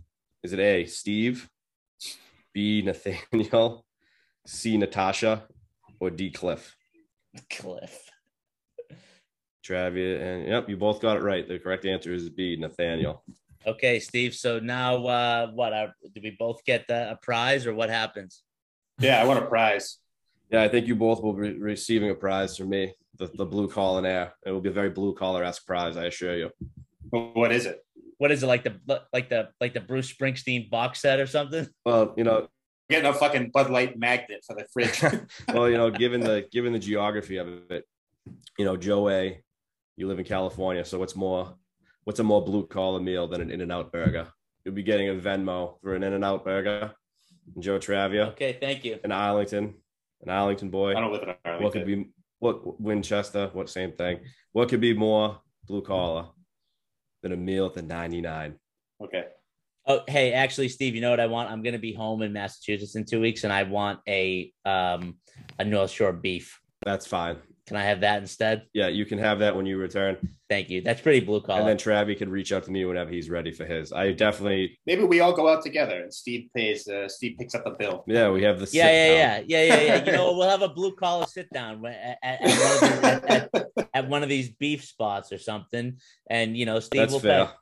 [0.43, 0.87] Is it A.
[0.87, 1.49] Steve,
[2.53, 2.83] B.
[2.83, 3.85] Nathaniel,
[4.47, 4.77] C.
[4.77, 5.47] Natasha,
[6.01, 6.31] or D.
[6.31, 6.77] Cliff?
[7.51, 8.11] Cliff.
[9.65, 11.49] Travia and yep, you both got it right.
[11.49, 12.57] The correct answer is B.
[12.57, 13.25] Nathaniel.
[13.67, 14.35] Okay, Steve.
[14.35, 15.73] So now, uh, what?
[15.73, 18.43] Uh, do we both get the, a prize, or what happens?
[18.99, 19.99] Yeah, I want a prize.
[20.51, 22.93] Yeah, I think you both will be receiving a prize from me.
[23.19, 24.35] the, the blue collar air.
[24.45, 26.51] It will be a very blue collar esque prize, I assure you.
[27.11, 27.79] What is it?
[28.19, 31.67] What is it like the like the like the Bruce Springsteen box set or something?
[31.85, 32.49] Well, you know,
[32.91, 35.03] Getting a fucking Bud Light magnet for the fridge.
[35.55, 37.85] well, you know, given the given the geography of it,
[38.59, 39.43] you know, Joe A,
[39.97, 41.57] you live in California, so what's more
[42.05, 44.29] what's a more blue collar meal than an In and Out burger?
[44.65, 46.93] You'll be getting a Venmo for an In and Out burger.
[47.59, 48.99] Joe Travia, Okay, thank you.
[49.05, 49.75] an Arlington,
[50.23, 50.93] an Arlington boy.
[50.97, 51.63] I don't live in Arlington.
[51.65, 52.09] What could be
[52.39, 53.51] what Winchester?
[53.53, 54.21] What same thing?
[54.53, 56.29] What could be more blue collar
[57.23, 58.55] than a meal at the 99?
[59.03, 59.25] Okay.
[59.87, 61.51] Oh, hey, actually, Steve, you know what I want?
[61.51, 65.19] I'm gonna be home in Massachusetts in two weeks, and I want a um
[65.59, 66.59] a North Shore beef.
[66.87, 67.37] That's fine.
[67.67, 68.67] Can I have that instead?
[68.75, 70.37] Yeah, you can have that when you return.
[70.51, 70.83] Thank you.
[70.83, 71.61] That's pretty blue collar.
[71.61, 73.91] And then Travi could reach out to me whenever he's ready for his.
[73.91, 76.87] I definitely, Maybe we all go out together and Steve pays.
[76.87, 78.05] Uh, Steve picks up the bill.
[78.07, 79.45] yeah, we have the yeah, sit yeah, down.
[79.49, 80.05] yeah, yeah, yeah, yeah.
[80.05, 83.03] You know, we'll have a blue collar sit down at, at, at, one of these,
[83.03, 85.97] at, at, at one of these beef spots or something,
[86.29, 87.47] and you know, Steve That's will fair.
[87.47, 87.53] pay.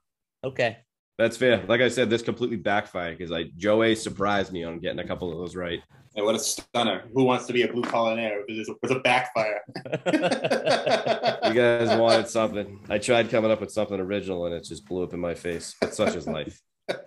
[0.44, 0.76] Okay.
[1.18, 1.64] That's fair.
[1.68, 5.06] Like I said, this completely backfired because like Joe A surprised me on getting a
[5.06, 5.80] couple of those right.
[6.14, 7.04] And what a stunner!
[7.14, 8.42] Who wants to be a blue collar air?
[8.46, 9.62] It was a, it a backfire.
[11.48, 12.80] You guys wanted something.
[12.88, 15.74] I tried coming up with something original and it just blew up in my face.
[15.80, 16.60] But such is life.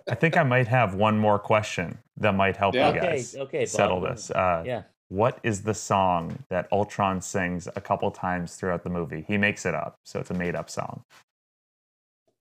[0.08, 2.94] I think I might have one more question that might help Yeah.
[2.94, 3.60] you guys Okay.
[3.60, 3.68] Bob.
[3.68, 4.30] settle this.
[4.30, 4.82] Uh, Yeah.
[5.08, 9.24] What is the song that Ultron sings a couple times throughout the movie?
[9.26, 11.02] He makes it up, so it's a made-up song.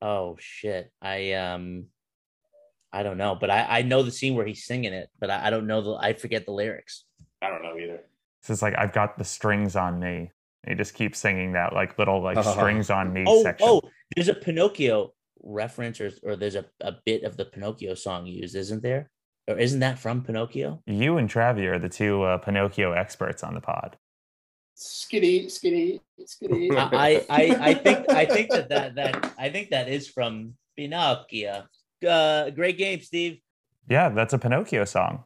[0.02, 0.92] Oh shit.
[1.02, 1.86] I um
[2.96, 5.48] I don't know, but I, I know the scene where he's singing it, but I,
[5.48, 7.04] I don't know the I forget the lyrics.
[7.42, 8.00] I don't know either.
[8.44, 10.32] So it's like I've got the strings on me.
[10.64, 12.54] And he just keeps singing that like little like Uh-huh.
[12.58, 13.68] strings on me Oh, section.
[13.70, 13.82] oh,
[14.16, 15.14] there's a Pinocchio
[15.44, 19.10] reference or or there's a, a bit of the Pinocchio song used, isn't there?
[19.48, 20.82] Or isn't that from Pinocchio?
[20.88, 23.98] You and Travi are the two uh, Pinocchio experts on the pod.
[24.78, 26.76] Skitty, skitty, skitty.
[26.76, 30.56] I, I I I think I think that, that that I think that is from
[30.76, 31.66] Pinocchio.
[32.06, 33.40] Uh, great game, Steve.
[33.90, 35.24] Yeah, that's a Pinocchio song.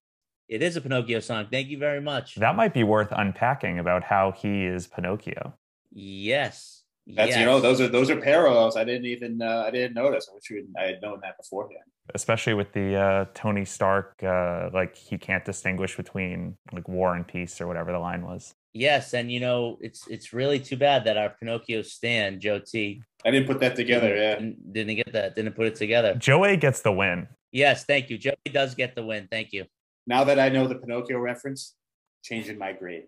[0.47, 1.47] It is a Pinocchio song.
[1.51, 2.35] Thank you very much.
[2.35, 5.53] That might be worth unpacking about how he is Pinocchio.
[5.91, 6.83] Yes.
[7.07, 8.75] That's you know those are those are parallels.
[8.77, 10.27] I didn't even uh, I didn't notice.
[10.31, 11.83] I wish we, I had known that beforehand.
[12.13, 17.27] especially with the uh, Tony Stark, uh, like he can't distinguish between like war and
[17.27, 18.53] peace or whatever the line was.
[18.73, 23.01] Yes, and you know it's it's really too bad that our Pinocchio stand Joe T
[23.25, 24.15] I didn't put that together.
[24.15, 24.35] Yeah.
[24.35, 26.13] didn't, didn't get that didn't put it together.
[26.15, 27.27] Joey gets the win.
[27.51, 28.17] Yes, thank you.
[28.17, 29.27] Joey does get the win.
[29.29, 29.65] Thank you.
[30.05, 31.75] Now that I know the Pinocchio reference,
[32.23, 33.05] changing my grade,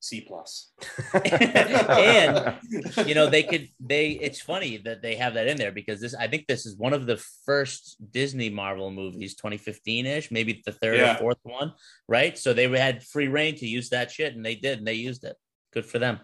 [0.00, 0.72] C plus.
[1.14, 2.54] And,
[3.06, 4.10] You know they could they.
[4.12, 6.92] It's funny that they have that in there because this I think this is one
[6.92, 11.14] of the first Disney Marvel movies, 2015 ish, maybe the third Yeah.
[11.14, 11.74] or fourth one,
[12.08, 12.36] right?
[12.38, 15.24] So they had free reign to use that shit, and they did, and they used
[15.24, 15.36] it.
[15.72, 16.18] Good for them.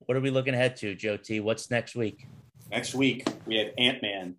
[0.00, 1.40] What are we looking ahead to, Joe T?
[1.40, 2.26] What's next week?
[2.70, 4.36] Next week we have Ant Man,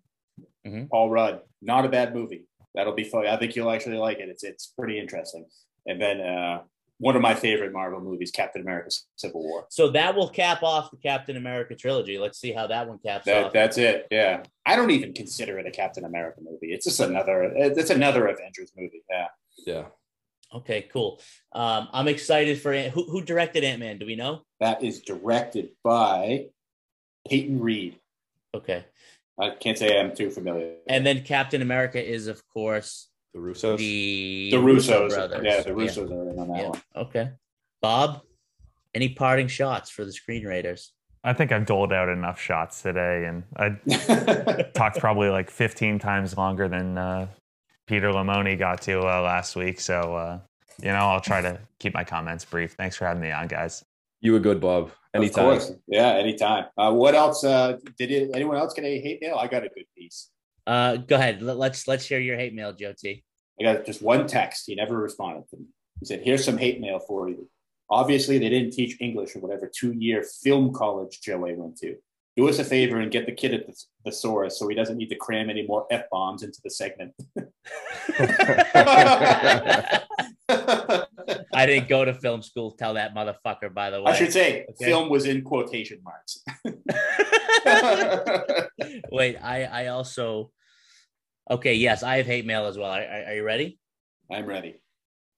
[0.66, 0.88] Mhm.
[0.88, 1.42] Paul Rudd.
[1.60, 2.46] Not a bad movie.
[2.74, 3.26] That'll be fun.
[3.26, 4.28] I think you'll actually like it.
[4.28, 5.44] It's it's pretty interesting.
[5.86, 6.62] And then uh,
[6.98, 9.66] one of my favorite Marvel movies, Captain America: Civil War.
[9.70, 12.18] So that will cap off the Captain America trilogy.
[12.18, 13.52] Let's see how that one caps That, off.
[13.52, 14.06] that's it.
[14.10, 16.72] Yeah, I don't even consider it a Captain America movie.
[16.72, 17.42] It's just another.
[17.54, 19.02] It's another Avengers movie.
[19.10, 19.26] Yeah,
[19.66, 19.84] Yeah.
[20.54, 21.20] Okay, cool.
[21.52, 23.98] Um, I'm excited for Ant- who, who directed Ant Man.
[23.98, 24.42] Do we know?
[24.60, 26.46] that is directed by
[27.28, 27.98] Peyton Reed.
[28.54, 28.84] Okay,
[29.38, 30.74] I can't say I'm too familiar.
[30.88, 33.08] and then Captain America is of course
[33.38, 33.78] The Russos.
[33.78, 35.44] the the Russos, brothers.
[35.44, 36.68] yeah, the Russos are in on that Yeah.
[36.70, 36.82] one.
[36.96, 37.30] Okay,
[37.80, 38.22] Bob,
[38.94, 40.92] any parting shots for the Screen Raiders?
[41.24, 46.36] I think I've doled out enough shots today, and I talked probably like 15 times
[46.36, 47.28] longer than uh,
[47.86, 49.80] Peter Lamoni got to uh, last week.
[49.80, 50.38] So, uh,
[50.80, 52.72] you know, I'll try to keep my comments brief.
[52.74, 53.84] Thanks for having me on, guys.
[54.20, 54.86] You were good, Bob.
[54.86, 55.44] Of Anytime.
[55.44, 55.72] course.
[55.86, 56.66] Yeah, anytime.
[56.76, 57.42] Uh, what else?
[57.44, 59.36] Uh, did it, anyone else get a hate mail?
[59.36, 60.30] I got a good piece.
[60.66, 61.40] Uh, go ahead.
[61.42, 63.24] Let, let's let's hear your hate mail, Joe T.
[63.60, 64.64] I got just one text.
[64.66, 65.66] He never responded to me.
[66.00, 67.48] He said, "Here's some hate mail for you."
[67.90, 71.96] Obviously, they didn't teach English or whatever two-year film college Joey went to.
[72.36, 73.74] Do us a favor and get the kid at the
[74.04, 77.12] thesaurus so he doesn't need to cram any more f bombs into the segment.
[81.52, 82.70] I didn't go to film school.
[82.72, 83.72] Tell that motherfucker.
[83.74, 84.84] By the way, I should say, Okay.
[84.84, 86.42] film was in quotation marks.
[89.10, 90.52] Wait, I I also
[91.50, 91.74] okay.
[91.74, 92.90] Yes, I have hate mail as well.
[92.90, 93.78] Are, are, are you ready?
[94.30, 94.80] I'm ready.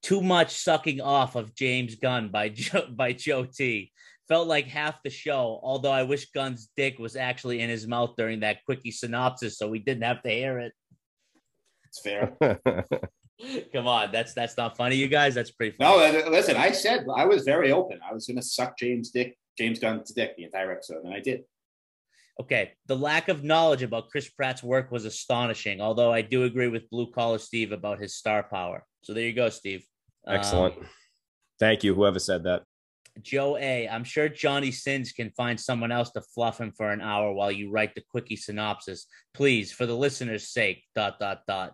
[0.03, 3.91] Too much sucking off of James Gunn by Joe, by Joe T.
[4.27, 5.59] Felt like half the show.
[5.61, 9.67] Although I wish Gunn's dick was actually in his mouth during that quickie synopsis, so
[9.67, 10.73] we didn't have to hear it.
[11.85, 12.37] It's fair.
[13.73, 15.35] Come on, that's that's not funny, you guys.
[15.35, 16.13] That's pretty funny.
[16.13, 17.99] No, uh, listen, I said I was very open.
[18.07, 21.19] I was going to suck James Dick, James Gunn's dick the entire episode, and I
[21.19, 21.43] did.
[22.39, 25.81] Okay, the lack of knowledge about Chris Pratt's work was astonishing.
[25.81, 28.85] Although I do agree with Blue Collar Steve about his star power.
[29.03, 29.85] So there you go, Steve.
[30.25, 30.75] Um, Excellent.
[31.59, 32.63] Thank you, whoever said that.
[33.21, 33.87] Joe A.
[33.87, 37.51] I'm sure Johnny Sins can find someone else to fluff him for an hour while
[37.51, 39.05] you write the quickie synopsis.
[39.33, 40.83] Please, for the listener's sake.
[40.95, 41.73] Dot dot dot.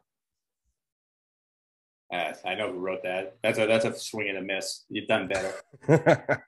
[2.11, 3.37] Uh, I know who wrote that.
[3.43, 4.85] That's a that's a swing and a miss.
[4.89, 5.53] You've done better.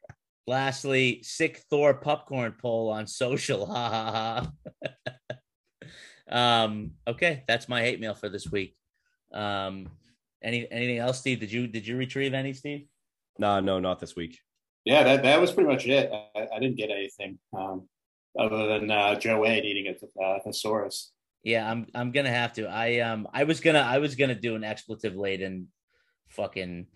[0.49, 3.67] Lastly, sick Thor popcorn poll on social.
[3.71, 4.49] Ha ha
[6.31, 6.31] ha.
[6.63, 8.75] um, okay, that's my hate mail for this week.
[9.31, 9.91] Um,
[10.41, 11.39] any anything else, Steve?
[11.39, 12.87] Did you did you retrieve any, Steve?
[13.37, 14.39] no, no, not this week.
[14.85, 16.11] yeah, that, that was pretty much it.
[16.11, 17.87] I, I didn't get anything um,
[18.39, 21.11] other than uh, Joe A needing a uh, thesaurus.
[21.43, 22.65] Yeah, I'm I'm gonna have to.
[22.65, 25.67] I um I was gonna I was gonna do an expletive laden
[26.29, 26.87] fucking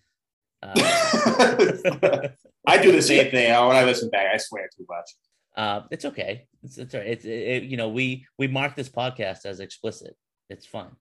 [0.63, 2.29] uh,
[2.67, 4.27] I do the same thing when I listen back.
[4.33, 5.09] I swear too much.
[5.55, 6.47] uh it's okay.
[6.63, 7.09] It's it's all right.
[7.09, 10.15] It's it, you know, we we mark this podcast as explicit.
[10.49, 10.95] It's fun.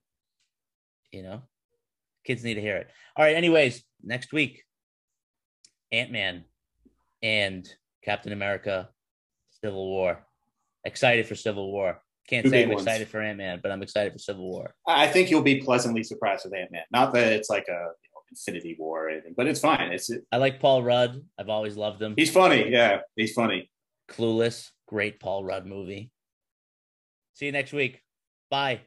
[1.11, 1.41] You know?
[2.25, 2.87] Kids need to hear it.
[3.15, 4.63] All right, anyways, next week
[5.91, 6.45] Ant-Man
[7.21, 7.67] and
[8.03, 8.89] Captain America
[9.61, 10.25] Civil War.
[10.85, 12.01] Excited for Civil War.
[12.27, 12.81] Can't Two say I'm ones.
[12.81, 14.73] excited for Ant-Man, but I'm excited for Civil War.
[14.87, 16.83] I think you'll be pleasantly surprised with Ant Man.
[16.91, 17.89] Not that it's like a
[18.33, 19.91] Infinity War or anything, but it's fine.
[19.91, 21.21] It's I like Paul Rudd.
[21.39, 22.13] I've always loved him.
[22.17, 22.69] he's funny.
[22.69, 23.69] Yeah, he's funny.
[24.09, 26.11] Clueless, great Paul Rudd movie.
[27.35, 28.01] See you next week.
[28.49, 28.81] Bye.